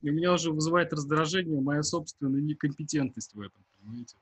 [0.00, 4.16] И у меня уже вызывает раздражение моя собственная некомпетентность в этом, понимаете?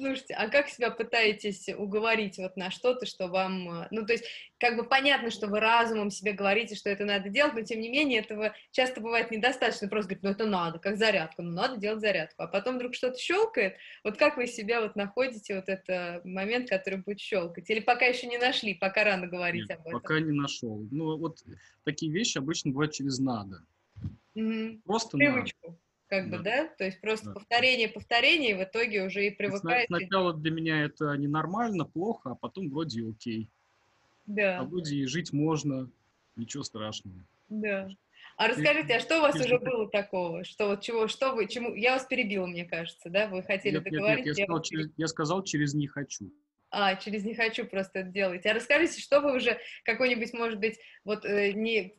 [0.00, 3.82] Слушайте, а как себя пытаетесь уговорить вот на что-то, что вам...
[3.82, 4.24] Э, ну, то есть,
[4.56, 7.90] как бы понятно, что вы разумом себе говорите, что это надо делать, но тем не
[7.90, 9.88] менее этого часто бывает недостаточно.
[9.88, 12.42] Просто говорить, ну это надо, как зарядку, ну надо делать зарядку.
[12.42, 13.76] А потом вдруг что-то щелкает.
[14.02, 17.68] Вот как вы себя вот находите вот этот момент, который будет щелкать?
[17.68, 20.00] Или пока еще не нашли, пока рано говорить Нет, об этом?
[20.00, 20.82] пока не нашел.
[20.90, 21.44] Ну, вот
[21.84, 23.66] такие вещи обычно бывают через надо.
[24.34, 24.80] Угу.
[24.86, 25.66] Просто Привычку.
[25.66, 25.79] надо
[26.10, 26.36] как да.
[26.36, 26.66] бы, да?
[26.76, 27.32] То есть просто да.
[27.34, 29.86] повторение, повторение, и в итоге уже и привыкаете.
[29.86, 33.48] Сначала для меня это ненормально, плохо, а потом вроде окей.
[34.26, 34.58] Да.
[34.58, 35.88] А вроде и жить можно,
[36.34, 37.16] ничего страшного.
[37.48, 37.88] Да.
[38.36, 40.44] А расскажите, а что у вас уже было такого?
[40.44, 41.74] Что вот чего, что вы, чему?
[41.74, 43.28] Я вас перебила, мне кажется, да?
[43.28, 44.26] Вы хотели нет, договорить?
[44.26, 46.32] Нет, нет, я, сказал, через, я сказал, через «не хочу».
[46.72, 48.50] А, через «не хочу» просто это делаете.
[48.50, 51.96] А расскажите, что вы уже, какой-нибудь, может быть, вот э, не,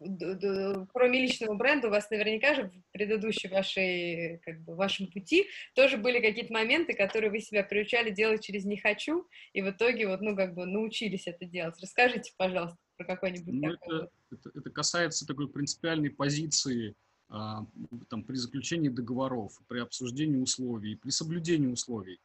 [0.93, 5.97] кроме личного бренда, у вас наверняка же в предыдущей вашей, как бы, вашем пути тоже
[5.97, 10.21] были какие-то моменты, которые вы себя приучали делать через «не хочу», и в итоге вот,
[10.21, 11.75] ну, как бы научились это делать.
[11.81, 13.97] Расскажите, пожалуйста, про какой-нибудь ну, такой.
[13.97, 16.95] Это, это, это касается такой принципиальной позиции
[17.27, 17.65] а,
[18.09, 22.19] там, при заключении договоров, при обсуждении условий, при соблюдении условий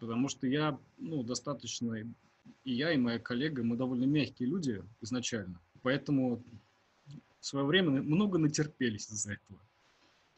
[0.00, 1.94] потому что я, ну, достаточно,
[2.64, 6.42] и я, и моя коллега, мы довольно мягкие люди изначально, поэтому
[7.38, 9.60] в свое время много натерпелись из-за этого.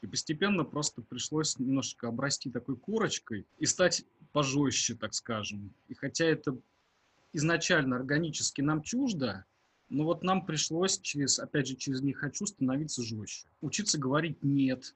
[0.03, 5.72] И постепенно просто пришлось немножко обрасти такой корочкой и стать пожестче, так скажем.
[5.88, 6.59] И хотя это
[7.33, 9.44] изначально органически нам чуждо,
[9.88, 13.46] но вот нам пришлось через, опять же, через «не хочу» становиться жестче.
[13.61, 14.94] Учиться говорить «нет»,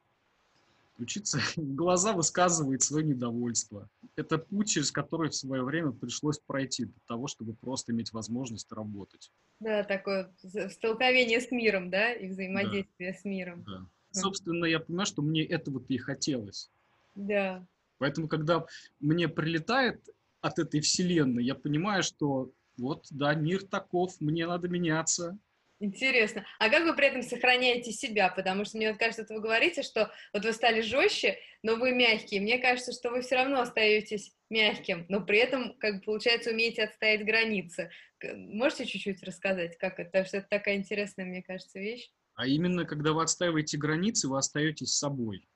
[0.98, 3.88] учиться глаза высказывать свое недовольство.
[4.16, 8.70] Это путь, через который в свое время пришлось пройти для того, чтобы просто иметь возможность
[8.72, 9.30] работать.
[9.60, 10.32] Да, такое
[10.70, 13.18] столкновение с миром, да, и взаимодействие да.
[13.18, 13.64] с миром.
[13.64, 13.86] Да.
[14.10, 16.70] Собственно, я понимаю, что мне этого-то и хотелось.
[17.14, 17.66] Да.
[17.98, 18.64] Поэтому, когда
[19.00, 20.08] мне прилетает
[20.40, 25.38] от этой вселенной, я понимаю, что вот, да, мир таков, мне надо меняться,
[25.78, 26.46] Интересно.
[26.58, 28.30] А как вы при этом сохраняете себя?
[28.30, 31.92] Потому что мне вот кажется, что вы говорите, что вот вы стали жестче, но вы
[31.92, 32.40] мягкие.
[32.40, 36.84] Мне кажется, что вы все равно остаетесь мягким, но при этом, как бы, получается, умеете
[36.84, 37.90] отстоять границы.
[38.22, 40.06] Можете чуть-чуть рассказать, как это?
[40.06, 42.10] Потому что это такая интересная, мне кажется, вещь.
[42.36, 45.46] А именно, когда вы отстаиваете границы, вы остаетесь собой.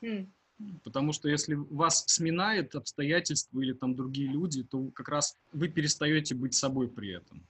[0.00, 0.32] Хм.
[0.84, 6.34] Потому что если вас сминает обстоятельства или там другие люди, то как раз вы перестаете
[6.34, 7.44] быть собой при этом.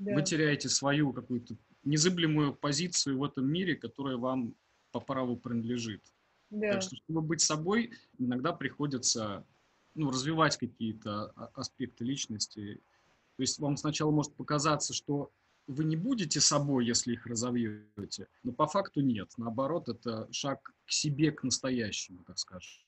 [0.00, 0.14] Да.
[0.14, 4.54] Вы теряете свою какую-то незыблемую позицию в этом мире, которая вам
[4.92, 6.02] по праву принадлежит.
[6.48, 6.72] Да.
[6.72, 9.46] Так что, чтобы быть собой, иногда приходится
[9.94, 12.80] ну, развивать какие-то аспекты личности.
[13.36, 15.30] То есть вам сначала может показаться, что
[15.66, 19.30] вы не будете собой, если их разовьете, но по факту нет.
[19.36, 22.82] Наоборот, это шаг к себе, к настоящему, так скажем.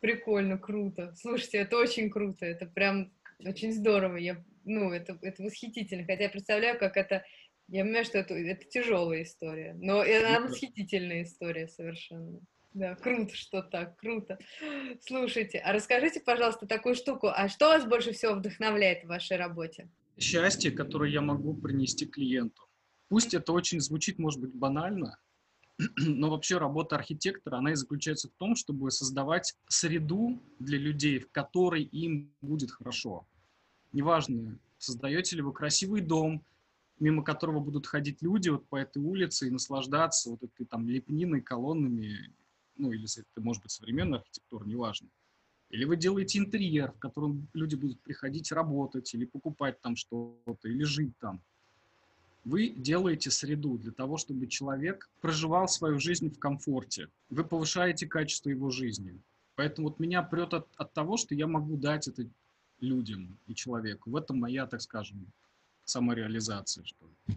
[0.00, 1.14] Прикольно, круто.
[1.16, 3.12] Слушайте, это очень круто, это прям
[3.44, 4.16] очень здорово.
[4.16, 6.04] Я ну, это, это восхитительно.
[6.04, 7.24] Хотя я представляю, как это...
[7.68, 12.40] Я понимаю, что это, это тяжелая история, но она восхитительная история совершенно.
[12.74, 14.38] Да, круто, что так, круто.
[15.00, 17.28] Слушайте, а расскажите, пожалуйста, такую штуку.
[17.28, 19.88] А что вас больше всего вдохновляет в вашей работе?
[20.18, 22.62] Счастье, которое я могу принести клиенту.
[23.08, 25.18] Пусть это очень звучит, может быть, банально,
[25.96, 31.30] но вообще работа архитектора, она и заключается в том, чтобы создавать среду для людей, в
[31.30, 33.26] которой им будет хорошо.
[33.92, 36.44] Неважно, создаете ли вы красивый дом,
[36.98, 41.40] мимо которого будут ходить люди вот по этой улице и наслаждаться вот этой там лепниной,
[41.40, 42.32] колоннами,
[42.76, 45.08] ну или это может быть современная архитектура, неважно.
[45.70, 50.82] Или вы делаете интерьер, в котором люди будут приходить работать или покупать там что-то, или
[50.82, 51.40] жить там.
[52.44, 57.08] Вы делаете среду для того, чтобы человек проживал свою жизнь в комфорте.
[57.28, 59.20] Вы повышаете качество его жизни.
[59.54, 62.26] Поэтому вот меня прет от, от того, что я могу дать это
[62.80, 64.10] людям и человеку.
[64.10, 65.26] В этом моя, так скажем,
[65.84, 67.36] самореализация, что ли.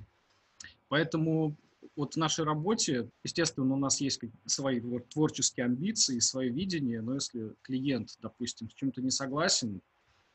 [0.90, 1.56] Поэтому
[1.96, 7.16] вот в нашей работе, естественно, у нас есть свои вот, творческие амбиции, свое видение, но
[7.16, 9.82] если клиент, допустим, с чем-то не согласен,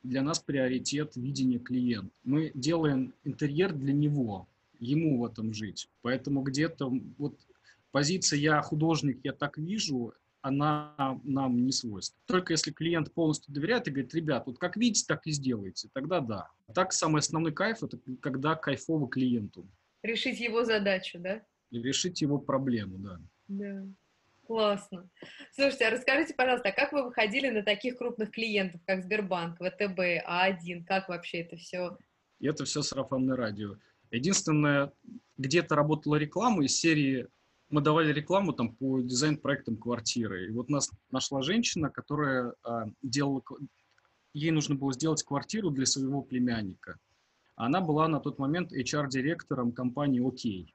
[0.02, 2.14] для нас приоритет видение клиента.
[2.24, 4.46] Мы делаем интерьер для него,
[4.78, 5.88] ему в этом жить.
[6.02, 7.34] Поэтому где-то вот
[7.90, 12.22] позиция «я художник, я так вижу», она нам не свойственна.
[12.26, 16.20] Только если клиент полностью доверяет и говорит, ребят, вот как видите, так и сделайте, тогда
[16.20, 16.50] да.
[16.74, 19.68] Так самый основной кайф– это когда кайфово клиенту.
[20.02, 21.42] Решить его задачу, да?
[21.70, 23.20] решить его проблему, да.
[23.48, 23.86] Да.
[24.46, 25.10] Классно.
[25.52, 29.98] Слушайте, а расскажите, пожалуйста, а как вы выходили на таких крупных клиентов, как Сбербанк, ВТБ,
[30.26, 30.84] А1?
[30.86, 31.98] Как вообще это все?
[32.40, 33.76] Это все сарафанное радио.
[34.10, 34.90] Единственное,
[35.36, 37.28] где-то работала реклама из серии
[37.70, 40.48] мы давали рекламу там по дизайн-проектам квартиры.
[40.48, 43.42] И вот нас нашла женщина, которая а, делала,
[44.32, 46.98] ей нужно было сделать квартиру для своего племянника.
[47.56, 50.74] Она была на тот момент HR-директором компании «Окей»,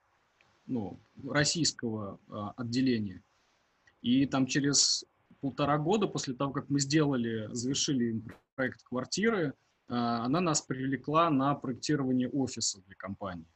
[0.66, 3.24] ну, российского а, отделения.
[4.02, 5.06] И там через
[5.40, 8.22] полтора года после того, как мы сделали, завершили
[8.56, 9.54] проект квартиры,
[9.88, 13.48] а, она нас привлекла на проектирование офиса для компании.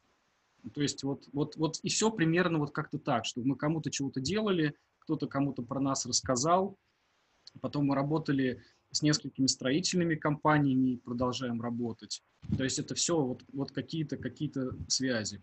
[0.74, 4.20] То есть вот, вот, вот и все примерно вот как-то так, что мы кому-то чего-то
[4.20, 6.78] делали, кто-то кому-то про нас рассказал,
[7.62, 12.24] потом мы работали с несколькими строительными компаниями и продолжаем работать.
[12.58, 14.52] То есть это все вот, вот какие-то какие
[14.90, 15.42] связи.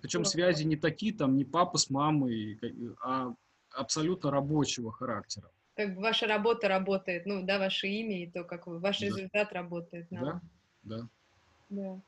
[0.00, 2.58] Причем связи не такие, там, не папа с мамой,
[3.02, 3.34] а
[3.70, 5.50] абсолютно рабочего характера.
[5.74, 9.06] Как ваша работа работает, ну, да, ваше имя и то, как вы, ваш да.
[9.06, 10.06] результат работает.
[10.10, 10.40] Да,
[10.82, 11.08] да.
[11.68, 12.00] Да.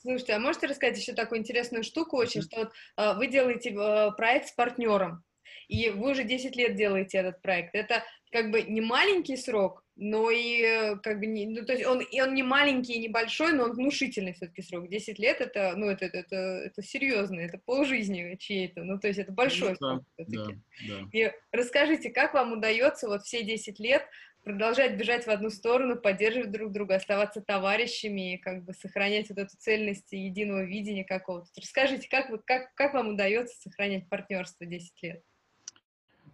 [0.00, 4.10] Слушайте, а можете рассказать еще такую интересную штуку очень, что вот, э, вы делаете э,
[4.16, 5.24] проект с партнером,
[5.66, 7.74] и вы уже 10 лет делаете этот проект.
[7.74, 11.84] Это как бы не маленький срок, но и э, как бы не, ну, то есть
[11.84, 14.88] он, и он не маленький и небольшой, но он внушительный все-таки срок.
[14.88, 19.18] 10 лет это, ну, это, это, это, это серьезно, это полжизни чьей-то, ну, то есть
[19.18, 20.58] это большой ну, срок да, все-таки.
[20.88, 21.08] Да, да.
[21.12, 24.06] И расскажите, как вам удается вот все 10 лет
[24.48, 29.36] продолжать бежать в одну сторону, поддерживать друг друга, оставаться товарищами и как бы сохранять вот
[29.36, 31.48] эту цельность и единого видения какого-то.
[31.54, 35.22] Расскажите, как, вы, как, как вам удается сохранять партнерство 10 лет?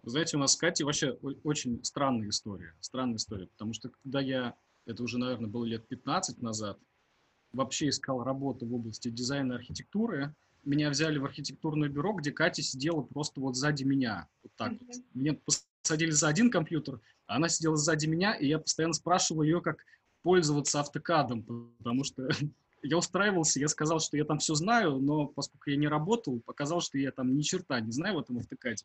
[0.01, 1.11] Вы знаете, у нас с Катей вообще
[1.43, 2.73] очень странная история.
[2.79, 6.79] Странная история, потому что когда я, это уже, наверное, было лет 15 назад,
[7.51, 12.61] вообще искал работу в области дизайна и архитектуры, меня взяли в архитектурное бюро, где Катя
[12.61, 14.29] сидела просто вот сзади меня.
[14.41, 14.85] Вот так mm-hmm.
[14.87, 14.95] вот.
[15.13, 15.33] Меня
[15.85, 19.85] посадили за один компьютер, а она сидела сзади меня, и я постоянно спрашивал ее, как
[20.23, 21.43] пользоваться автокадом,
[21.77, 22.27] потому что
[22.81, 26.81] я устраивался, я сказал, что я там все знаю, но поскольку я не работал, показал,
[26.81, 28.83] что я там ни черта не знаю в этом автокаде.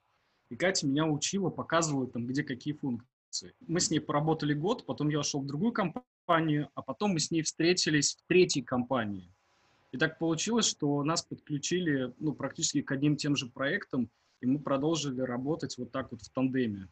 [0.50, 3.54] И Катя меня учила, показывала там, где какие функции.
[3.66, 7.30] Мы с ней поработали год, потом я ушел в другую компанию, а потом мы с
[7.30, 9.32] ней встретились в третьей компании.
[9.92, 14.10] И так получилось, что нас подключили ну, практически к одним тем же проектам,
[14.40, 16.88] и мы продолжили работать вот так вот в тандеме.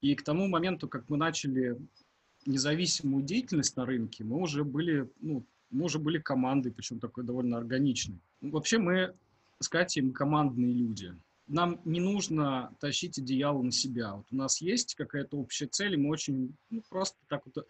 [0.00, 1.76] И к тому моменту, как мы начали
[2.44, 7.56] независимую деятельность на рынке, мы уже были, ну, мы уже были командой, причем такой довольно
[7.56, 8.20] органичной.
[8.40, 9.14] Вообще мы
[9.58, 11.16] с Катей мы командные люди.
[11.48, 14.14] Нам не нужно тащить одеяло на себя.
[14.14, 17.66] Вот у нас есть какая-то общая цель, и мы очень ну, просто так вот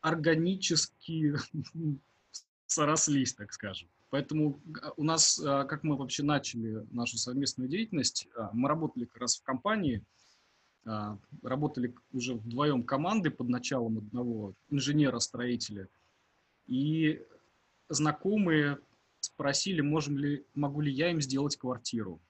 [0.00, 1.34] органически
[2.66, 3.88] сорослись, так скажем.
[4.10, 9.04] Поэтому а, у нас, а, как мы вообще начали нашу совместную деятельность, а, мы работали
[9.04, 10.02] как раз в компании,
[11.42, 15.88] работали уже вдвоем команды под началом одного инженера-строителя.
[16.68, 17.26] И
[17.88, 18.78] знакомые
[19.18, 22.20] спросили, можем ли, могу ли я им сделать квартиру.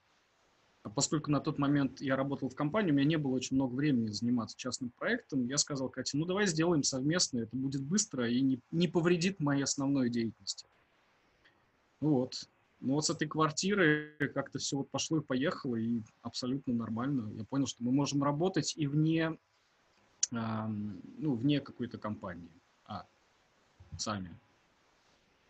[0.83, 3.75] А поскольку на тот момент я работал в компании, у меня не было очень много
[3.75, 8.41] времени заниматься частным проектом, я сказал Кате, ну давай сделаем совместно, это будет быстро и
[8.41, 10.67] не, не повредит моей основной деятельности.
[12.01, 12.49] Вот.
[12.81, 17.33] Ну вот с этой квартиры как-то все вот пошло и поехало, и абсолютно нормально.
[17.37, 19.39] Я понял, что мы можем работать и вне,
[20.33, 22.51] э, ну, вне какой-то компании,
[22.85, 23.07] а
[23.97, 24.37] сами.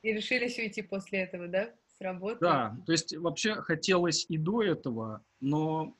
[0.02, 1.74] И решились уйти после этого, да?
[1.98, 2.40] сработает.
[2.40, 5.94] Да, то есть вообще хотелось и до этого, но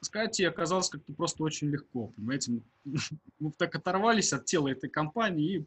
[0.00, 2.60] с Катей оказалось как-то просто очень легко, понимаете?
[3.38, 5.64] Мы так оторвались от тела этой компании и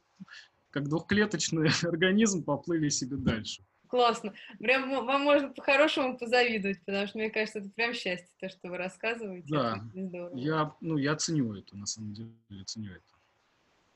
[0.75, 3.63] как двухклеточный организм поплыли себе дальше.
[3.87, 4.33] Классно.
[4.59, 8.77] Прям вам можно по-хорошему позавидовать, потому что мне кажется, это прям счастье, то, что вы
[8.77, 9.47] рассказываете.
[9.47, 9.81] Да,
[10.33, 12.31] я, ну, я ценю это, на самом деле,
[12.65, 13.03] ценю это.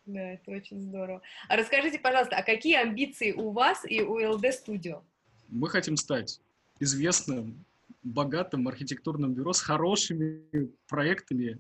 [0.06, 1.22] Да, это очень здорово.
[1.50, 5.04] А расскажите, пожалуйста, а какие амбиции у вас и у LD Studio?
[5.50, 6.40] Мы хотим стать
[6.80, 7.66] известным,
[8.04, 10.44] богатым архитектурным бюро с хорошими
[10.88, 11.60] проектами,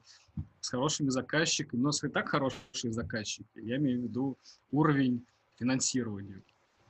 [0.61, 1.79] с хорошими заказчиками.
[1.79, 3.47] У нас и так хорошие заказчики.
[3.55, 4.37] Я имею в виду
[4.71, 5.25] уровень
[5.57, 6.41] финансирования.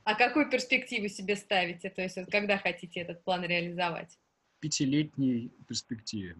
[0.04, 1.90] А какую перспективу себе ставите?
[1.90, 4.18] То есть вот когда хотите этот план реализовать?
[4.60, 6.36] Пятилетней перспективе,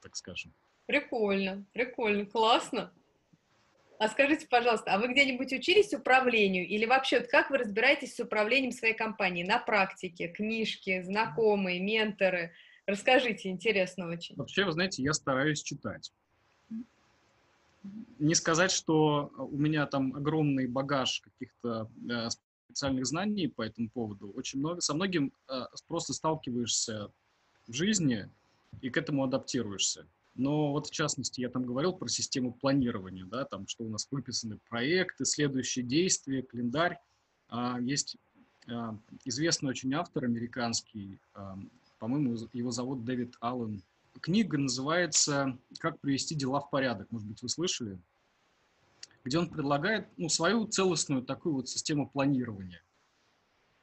[0.00, 0.52] так скажем.
[0.86, 2.92] Прикольно, прикольно, классно.
[4.02, 8.18] А скажите, пожалуйста, а вы где-нибудь учились управлению или вообще вот как вы разбираетесь с
[8.18, 12.50] управлением своей компании на практике, книжки, знакомые, менторы?
[12.84, 14.34] Расскажите, интересно очень.
[14.34, 16.10] Вообще, вы знаете, я стараюсь читать.
[18.18, 22.28] Не сказать, что у меня там огромный багаж каких-то э,
[22.66, 24.32] специальных знаний по этому поводу.
[24.34, 27.12] Очень много, со многим э, просто сталкиваешься
[27.68, 28.28] в жизни
[28.80, 30.08] и к этому адаптируешься.
[30.34, 34.08] Но вот в частности я там говорил про систему планирования, да, там что у нас
[34.10, 36.98] выписаны проекты, следующие действия, календарь.
[37.48, 38.16] А, есть
[38.68, 41.58] а, известный очень автор американский, а,
[41.98, 43.82] по-моему, его зовут Дэвид Аллен.
[44.20, 47.10] Книга называется «Как привести дела в порядок».
[47.10, 47.98] Может быть, вы слышали?
[49.24, 52.82] Где он предлагает ну, свою целостную такую вот систему планирования.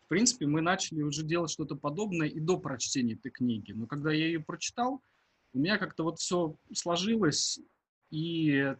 [0.06, 3.72] В принципе, мы начали уже делать что-то подобное и до прочтения этой книги.
[3.72, 5.02] Но когда я ее прочитал,
[5.54, 7.60] у меня как-то вот все сложилось,
[8.12, 8.74] и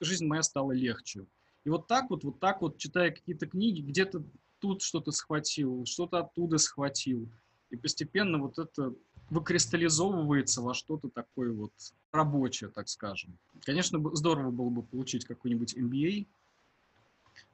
[0.00, 1.26] жизнь моя стала легче.
[1.64, 4.24] И вот так вот, вот так вот, читая какие-то книги, где-то
[4.58, 7.28] тут что-то схватил, что-то оттуда схватил.
[7.70, 8.94] И постепенно вот это
[9.30, 11.72] выкристаллизовывается во что-то такое вот
[12.12, 13.38] рабочее, так скажем.
[13.62, 16.26] Конечно, здорово было бы получить какой-нибудь MBA,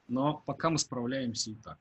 [0.07, 1.79] но пока мы справляемся и так.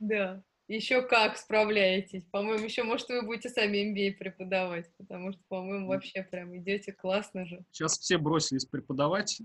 [0.00, 0.42] Да.
[0.68, 2.24] Еще как справляетесь.
[2.30, 7.46] По-моему, еще, может, вы будете сами MBA преподавать, потому что, по-моему, вообще прям идете классно
[7.46, 7.64] же.
[7.72, 9.40] Сейчас все бросились преподавать.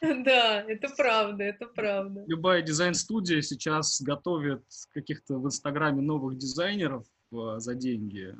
[0.00, 2.24] Да, это правда, это правда.
[2.26, 4.62] Любая дизайн-студия сейчас готовит
[4.92, 8.34] каких-то в Инстаграме новых дизайнеров э, за деньги.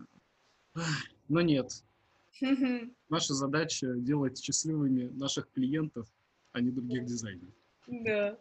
[1.28, 1.70] Но нет.
[3.08, 6.08] Наша задача делать счастливыми наших клиентов,
[6.52, 7.54] а не других дизайнеров.
[7.90, 8.38] Да.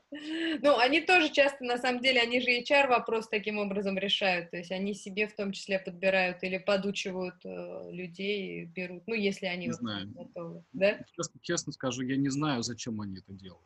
[0.61, 4.51] Ну, они тоже часто, на самом деле, они же HR вопрос таким образом решают.
[4.51, 9.47] То есть они себе в том числе подбирают или подучивают э, людей, берут, ну, если
[9.47, 10.07] они не знаю.
[10.09, 10.63] готовы.
[10.71, 10.99] Да?
[11.15, 13.65] Честно, честно скажу, я не знаю, зачем они это делают.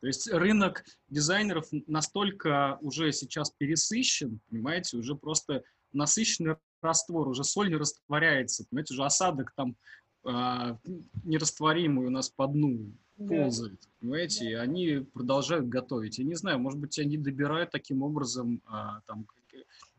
[0.00, 7.68] То есть рынок дизайнеров настолько уже сейчас пересыщен, понимаете, уже просто насыщенный раствор, уже соль
[7.68, 9.76] не растворяется, понимаете, уже осадок там
[10.24, 10.76] э,
[11.24, 12.92] нерастворимый у нас по дну
[13.26, 13.88] ползает, да.
[14.00, 14.50] понимаете, да.
[14.50, 16.18] и они продолжают готовить.
[16.18, 19.26] Я не знаю, может быть, они добирают таким образом а, там,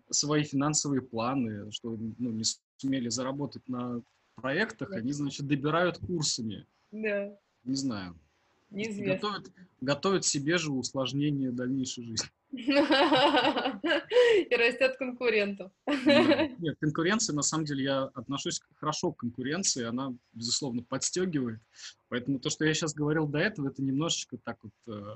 [0.10, 2.44] свои финансовые планы, что ну, не
[2.78, 4.02] сумели заработать на
[4.36, 4.98] проектах, да.
[4.98, 6.66] они, значит, добирают курсами.
[6.92, 7.36] Да.
[7.64, 8.16] Не знаю.
[8.72, 9.14] Неизвестно.
[9.14, 9.52] Готовят,
[9.82, 12.30] готовят себе же усложнение дальнейшей жизни.
[12.52, 12.72] И
[14.56, 15.72] растет конкурентов.
[15.86, 21.60] Нет, конкуренция, на самом деле, я отношусь хорошо к конкуренции, она, безусловно, подстегивает.
[22.08, 25.16] Поэтому то, что я сейчас говорил до этого, это немножечко так вот, э,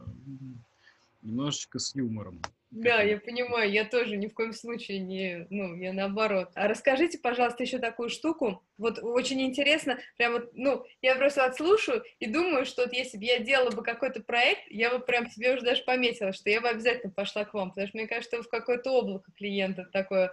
[1.23, 2.41] немножечко с юмором.
[2.71, 6.49] Да, я понимаю, я тоже ни в коем случае не, ну, я наоборот.
[6.55, 8.63] А расскажите, пожалуйста, еще такую штуку.
[8.79, 13.25] Вот очень интересно, прям вот, ну, я просто отслушаю и думаю, что вот если бы
[13.25, 16.69] я делала бы какой-то проект, я бы прям себе уже даже пометила, что я бы
[16.69, 20.31] обязательно пошла к вам, потому что мне кажется, что в какое-то облако клиентов такое,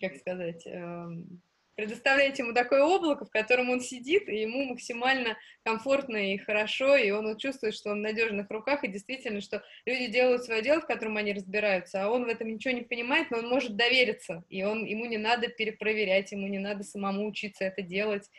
[0.00, 1.42] как сказать, эм,
[1.74, 7.10] предоставляете ему такое облако, в котором он сидит, и ему максимально комфортно и хорошо, и
[7.10, 10.86] он чувствует, что он в надежных руках, и действительно, что люди делают свое дело, в
[10.86, 14.62] котором они разбираются, а он в этом ничего не понимает, но он может довериться, и
[14.62, 18.30] он, ему не надо перепроверять, ему не надо самому учиться это делать,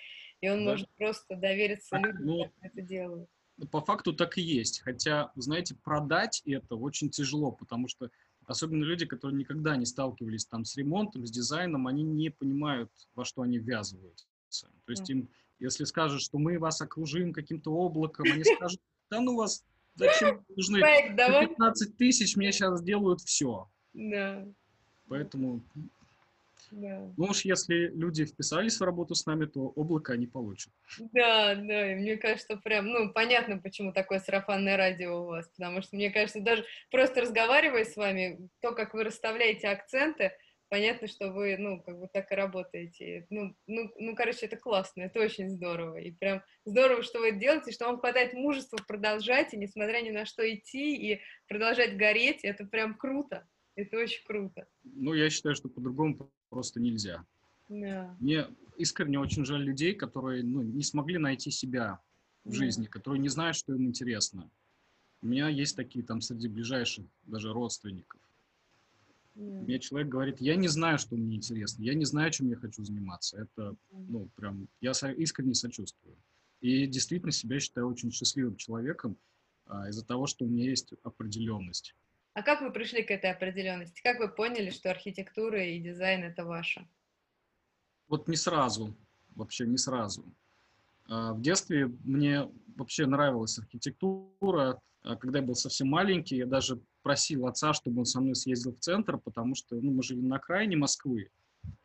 [0.42, 0.72] и он да.
[0.72, 3.30] может просто довериться людям, ну, которые это делают.
[3.72, 8.10] По факту так и есть, хотя, знаете, продать это очень тяжело, потому что
[8.48, 13.26] Особенно люди, которые никогда не сталкивались там с ремонтом, с дизайном, они не понимают, во
[13.26, 14.28] что они ввязываются.
[14.86, 15.30] То есть им,
[15.60, 18.80] если скажут, что мы вас окружим каким-то облаком, они скажут,
[19.10, 19.66] да ну вас,
[19.96, 23.70] зачем нужны 15 тысяч, мне сейчас сделают все.
[23.94, 24.48] Да.
[25.08, 25.64] Поэтому
[26.72, 27.14] да.
[27.18, 30.74] Ну уж если люди вписались в работу с нами, то облако они получат.
[31.14, 35.82] Да, да, и мне кажется, прям, ну, понятно, почему такое сарафанное радио у вас, потому
[35.82, 40.32] что, мне кажется, даже просто разговаривая с вами, то, как вы расставляете акценты,
[40.70, 43.28] понятно, что вы, ну, как бы так и работаете.
[43.30, 45.98] Ну, ну, ну, короче, это классно, это очень здорово.
[45.98, 50.10] И прям здорово, что вы это делаете, что вам хватает мужества продолжать, и несмотря ни
[50.10, 53.48] на что идти, и продолжать гореть, это прям круто.
[53.76, 54.68] Это очень круто.
[54.84, 57.26] Ну, я считаю, что по-другому просто нельзя.
[57.70, 58.16] Да.
[58.20, 58.48] Мне
[58.78, 62.00] искренне очень жаль людей, которые ну, не смогли найти себя
[62.44, 62.56] в Да.
[62.56, 64.50] жизни, которые не знают, что им интересно.
[65.22, 68.22] У меня есть такие там среди ближайших даже родственников.
[69.36, 69.62] Да.
[69.62, 72.84] Мне человек говорит, я не знаю, что мне интересно, я не знаю, чем я хочу
[72.84, 73.38] заниматься.
[73.42, 76.16] Это, ну, прям, я искренне сочувствую.
[76.62, 79.18] И действительно себя считаю очень счастливым человеком
[79.66, 81.96] а, из-за того, что у меня есть определенность.
[82.36, 84.02] А как вы пришли к этой определенности?
[84.04, 86.86] Как вы поняли, что архитектура и дизайн это ваше?
[88.10, 88.94] Вот не сразу,
[89.36, 90.26] вообще не сразу.
[91.08, 94.82] А, В детстве мне вообще нравилась архитектура.
[95.02, 98.74] А Когда я был совсем маленький, я даже просил отца, чтобы он со мной съездил
[98.74, 101.30] в центр, потому что ну, мы жили на окраине Москвы,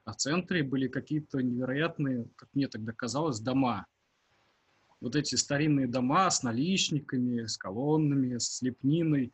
[0.05, 3.87] а в центре были какие-то невероятные, как мне тогда казалось, дома.
[5.01, 9.33] Вот эти старинные дома с наличниками, с колоннами, с лепниной.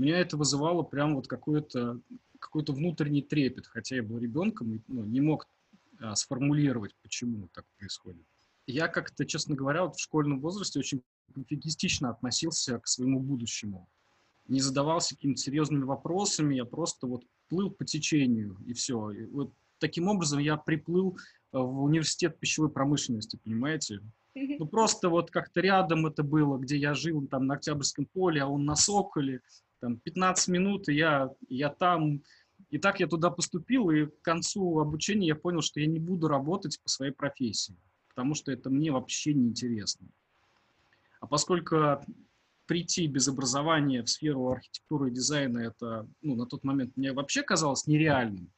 [0.00, 2.00] Меня это вызывало прям вот какой-то
[2.38, 5.46] какой-то внутренний трепет, хотя я был ребенком и ну, не мог
[6.00, 8.24] а, сформулировать, почему так происходит.
[8.66, 11.02] Я как-то, честно говоря, вот в школьном возрасте очень
[11.34, 13.90] пофигистично относился к своему будущему.
[14.48, 19.10] Не задавался какими-то серьезными вопросами, я просто вот плыл по течению, и все.
[19.10, 21.18] И вот таким образом я приплыл
[21.52, 24.00] э, в университет пищевой промышленности, понимаете?
[24.34, 28.46] Ну, просто вот как-то рядом это было, где я жил, там, на Октябрьском поле, а
[28.46, 29.40] он на Соколе,
[29.80, 32.22] там, 15 минут, и я, я там.
[32.68, 36.28] И так я туда поступил, и к концу обучения я понял, что я не буду
[36.28, 37.76] работать по своей профессии,
[38.08, 40.06] потому что это мне вообще не интересно.
[41.20, 42.00] А поскольку
[42.66, 47.42] прийти без образования в сферу архитектуры и дизайна, это ну, на тот момент мне вообще
[47.42, 48.52] казалось нереальным,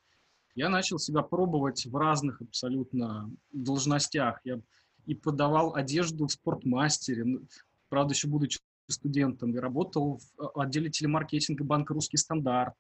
[0.54, 4.40] я начал себя пробовать в разных абсолютно должностях.
[4.44, 4.60] Я
[5.07, 7.40] и подавал одежду в спортмастере,
[7.88, 12.76] правда, еще будучи студентом, и работал в э, отделе телемаркетинга банка «Русский стандарт»,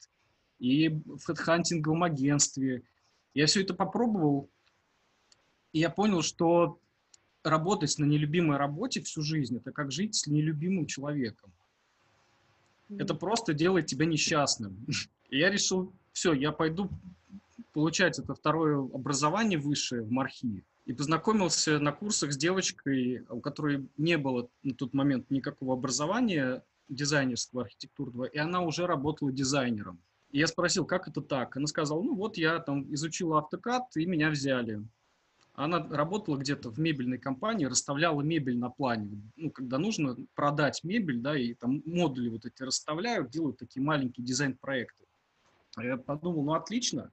[0.58, 2.84] и в хедхантинговом агентстве.
[3.34, 4.48] Я все это попробовал,
[5.72, 6.78] и я понял, что
[7.42, 11.52] работать на нелюбимой работе всю жизнь– это как жить с нелюбимым человеком.
[12.98, 14.86] Это просто делает тебя несчастным.
[15.30, 16.90] И я решил, все, я пойду
[17.72, 20.62] получать это второе образование высшее в Мархи.
[20.84, 26.64] И познакомился на курсах с девочкой, у которой не было на тот момент никакого образования
[26.88, 30.02] дизайнерского, архитектурного, и она уже работала дизайнером.
[30.30, 31.56] И я спросил, как это так?
[31.56, 34.82] Она сказала, ну вот я там изучила автокад, и меня взяли.
[35.54, 39.20] Она работала где-то в мебельной компании, расставляла мебель на плане.
[39.36, 44.24] Ну, когда нужно продать мебель, да, и там модули вот эти расставляют, делают такие маленькие
[44.24, 45.04] дизайн-проекты.
[45.76, 47.12] Я подумал, ну отлично,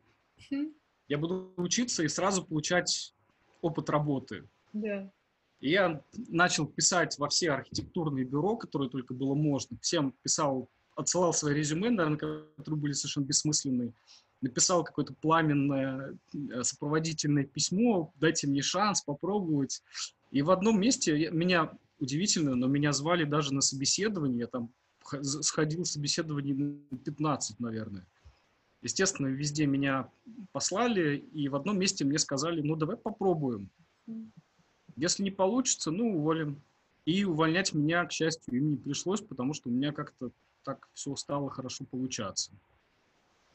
[1.07, 3.13] я буду учиться и сразу получать
[3.61, 4.47] опыт работы.
[4.73, 5.11] Да.
[5.59, 9.77] И я начал писать во все архитектурные бюро, которые только было можно.
[9.81, 13.93] Всем писал, отсылал свои резюме, наверное, которые были совершенно бессмысленные.
[14.41, 19.83] Написал какое-то пламенное э, сопроводительное письмо, дайте мне шанс попробовать.
[20.31, 24.71] И в одном месте меня, удивительно, но меня звали даже на собеседование, я там
[25.23, 28.05] сходил собеседование на 15, наверное.
[28.81, 30.09] Естественно, везде меня
[30.51, 33.69] послали, и в одном месте мне сказали, ну давай попробуем.
[34.95, 36.61] Если не получится, ну, уволим.
[37.05, 40.31] И увольнять меня, к счастью, им не пришлось, потому что у меня как-то
[40.63, 42.51] так все стало хорошо получаться.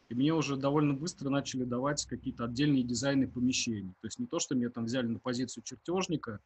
[0.08, 3.92] И мне уже довольно быстро начали давать какие-то отдельные дизайны помещений.
[4.00, 6.40] То есть не то, что меня там взяли на позицию чертежника,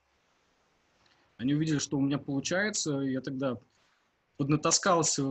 [1.37, 3.59] они увидели, что у меня получается, и я тогда
[4.39, 5.25] поднатаскался,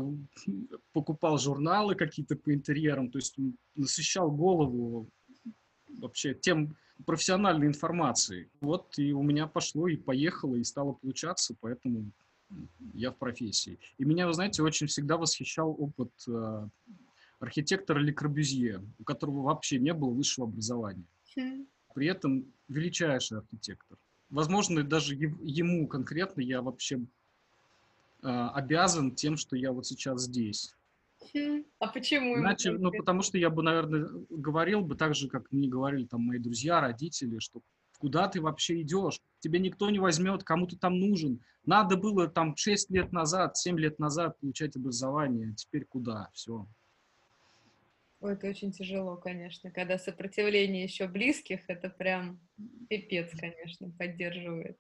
[0.91, 3.35] покупал журналы какие-то по интерьерам, то есть
[3.75, 5.09] насыщал голову
[5.97, 8.49] вообще тем профессиональной информацией.
[8.59, 12.11] Вот и у меня пошло и поехало, и стало получаться, поэтому
[12.93, 13.79] я в профессии.
[13.97, 16.67] И меня, вы знаете, очень всегда восхищал опыт э,
[17.39, 21.05] архитектора Ле Корбюзье, у которого вообще не было высшего образования.
[21.35, 23.97] Хм, При этом величайший архитектор.
[24.29, 26.99] Возможно, даже ему конкретно я вообще
[28.28, 30.73] обязан тем, что я вот сейчас здесь.
[31.34, 31.63] хм.
[31.80, 32.32] А почему?
[32.32, 36.05] ему Иначе, ну, потому что я бы, наверное, говорил бы так же, как мне говорили
[36.05, 37.61] там мои друзья, родители, что
[37.99, 39.19] куда ты вообще идешь?
[39.39, 41.41] Тебе никто не возьмет, кому ты там нужен.
[41.65, 46.30] Надо было там 6 лет назад, 7 лет назад получать образование, теперь куда?
[46.34, 46.67] Все.
[48.19, 49.69] Ой, это очень тяжело, конечно.
[49.69, 52.39] Когда сопротивление еще близких, это прям
[52.89, 54.78] пипец, конечно, поддерживает.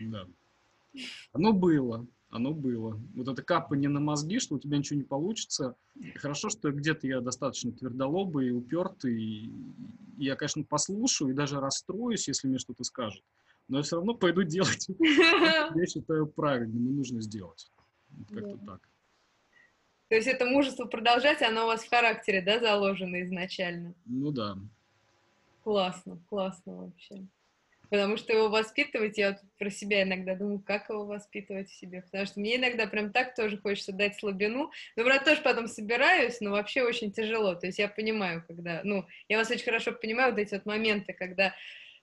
[0.00, 0.26] Да.
[1.32, 3.00] Оно было, оно было.
[3.14, 5.74] Вот это капание на мозги, что у тебя ничего не получится.
[6.16, 9.20] Хорошо, что где-то я достаточно твердолобый упертый.
[9.20, 9.52] И
[10.16, 13.24] я, конечно, послушаю и даже расстроюсь, если мне что-то скажут.
[13.68, 14.88] Но я все равно пойду делать.
[14.98, 17.70] Я считаю правильным и нужно сделать.
[18.28, 18.88] Как-то так.
[20.08, 23.94] То есть это мужество продолжать, оно у вас в характере, да, заложено изначально?
[24.06, 24.58] Ну да.
[25.62, 27.28] Классно, классно вообще.
[27.90, 32.02] Потому что его воспитывать, я вот про себя иногда думаю, как его воспитывать в себе.
[32.02, 34.70] Потому что мне иногда прям так тоже хочется дать слабину.
[34.96, 37.56] Но, правда, тоже потом собираюсь, но вообще очень тяжело.
[37.56, 38.80] То есть я понимаю, когда...
[38.84, 41.52] Ну, я вас очень хорошо понимаю, вот эти вот моменты, когда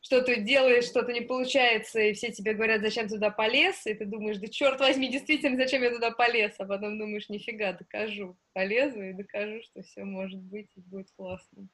[0.02, 4.38] что-то делаешь, что-то не получается, и все тебе говорят, зачем туда полез, и ты думаешь,
[4.38, 9.14] да черт возьми, действительно, зачем я туда полез, а потом думаешь, нифига, докажу, полезу и
[9.14, 11.68] докажу, что все может быть и будет классно.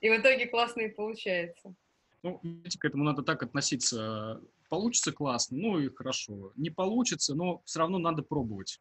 [0.00, 1.74] И в итоге классно и получается.
[2.22, 2.40] Ну,
[2.78, 4.40] к этому надо так относиться.
[4.68, 6.52] Получится классно, ну и хорошо.
[6.56, 8.80] Не получится, но все равно надо пробовать.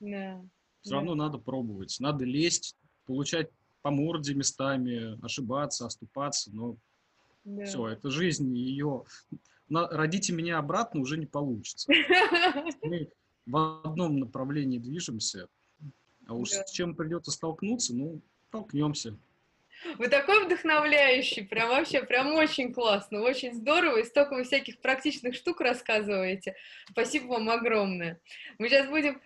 [0.00, 0.42] Да.
[0.80, 0.96] Все да.
[0.96, 1.96] равно надо пробовать.
[2.00, 3.50] Надо лезть, получать
[3.82, 6.76] по морде местами, ошибаться, оступаться, но
[7.44, 7.64] да.
[7.64, 9.04] Все, это жизнь, ее...
[9.68, 11.90] Родите меня обратно уже не получится.
[12.82, 13.08] Мы
[13.46, 15.48] в одном направлении движемся,
[16.26, 16.64] а уж да.
[16.64, 19.16] с чем придется столкнуться, ну, столкнемся.
[19.98, 25.34] Вы такой вдохновляющий, прям вообще, прям очень классно, очень здорово, и столько вы всяких практичных
[25.34, 26.54] штук рассказываете.
[26.90, 28.20] Спасибо вам огромное.
[28.58, 29.20] Мы сейчас будем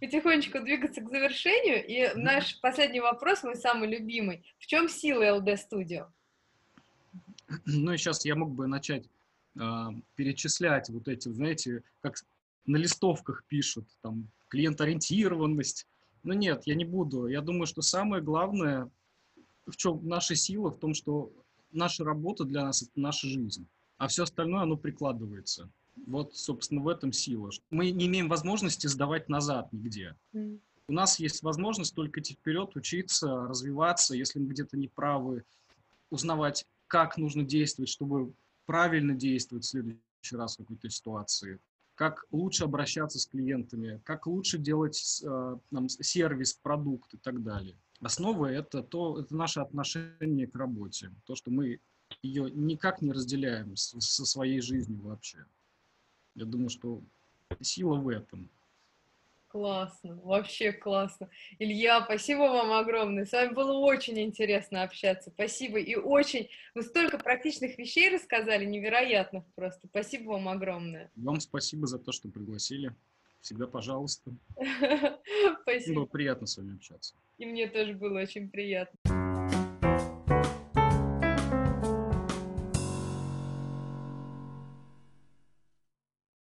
[0.00, 4.44] потихонечку двигаться к завершению, и наш последний вопрос, мой самый любимый.
[4.58, 6.06] В чем сила LD Studio?
[7.66, 9.08] Ну и сейчас я мог бы начать
[9.58, 9.60] э,
[10.14, 12.14] перечислять вот эти, знаете, как
[12.66, 15.86] на листовках пишут, там, клиент-ориентированность.
[16.22, 17.26] Но нет, я не буду.
[17.26, 18.90] Я думаю, что самое главное,
[19.70, 21.32] в чем наша сила, в том, что
[21.72, 23.66] наша работа для нас– это наша жизнь,
[23.98, 25.70] а все остальное, оно прикладывается.
[26.06, 27.50] Вот, собственно, в этом сила.
[27.70, 30.16] Мы не имеем возможности сдавать назад нигде.
[30.32, 30.60] Mm.
[30.88, 35.44] У нас есть возможность только идти вперед, учиться, развиваться, если мы где-то не правы,
[36.10, 38.34] узнавать как нужно действовать, чтобы
[38.66, 41.60] правильно действовать в следующий раз в какой-то ситуации,
[41.94, 47.76] как лучше обращаться с клиентами, как лучше делать э, нам, сервис, продукт и так далее.
[48.00, 51.80] Основа это то, это наше отношение к работе, то, что мы
[52.22, 55.44] ее никак не разделяем с, со своей жизнью вообще.
[56.34, 57.02] Я думаю, что
[57.60, 58.50] сила в этом.
[59.48, 61.28] Классно, вообще классно.
[61.58, 63.24] Илья, спасибо вам огромное.
[63.26, 65.30] С вами было очень интересно общаться.
[65.30, 65.80] Спасибо.
[65.80, 69.88] И очень, вы столько практичных вещей рассказали, невероятных просто.
[69.88, 71.10] Спасибо вам огромное.
[71.16, 72.94] Вам спасибо за то, что пригласили.
[73.40, 74.32] Всегда пожалуйста.
[75.62, 76.00] Спасибо.
[76.00, 77.14] Было приятно с вами общаться.
[77.38, 79.19] И мне тоже было очень приятно.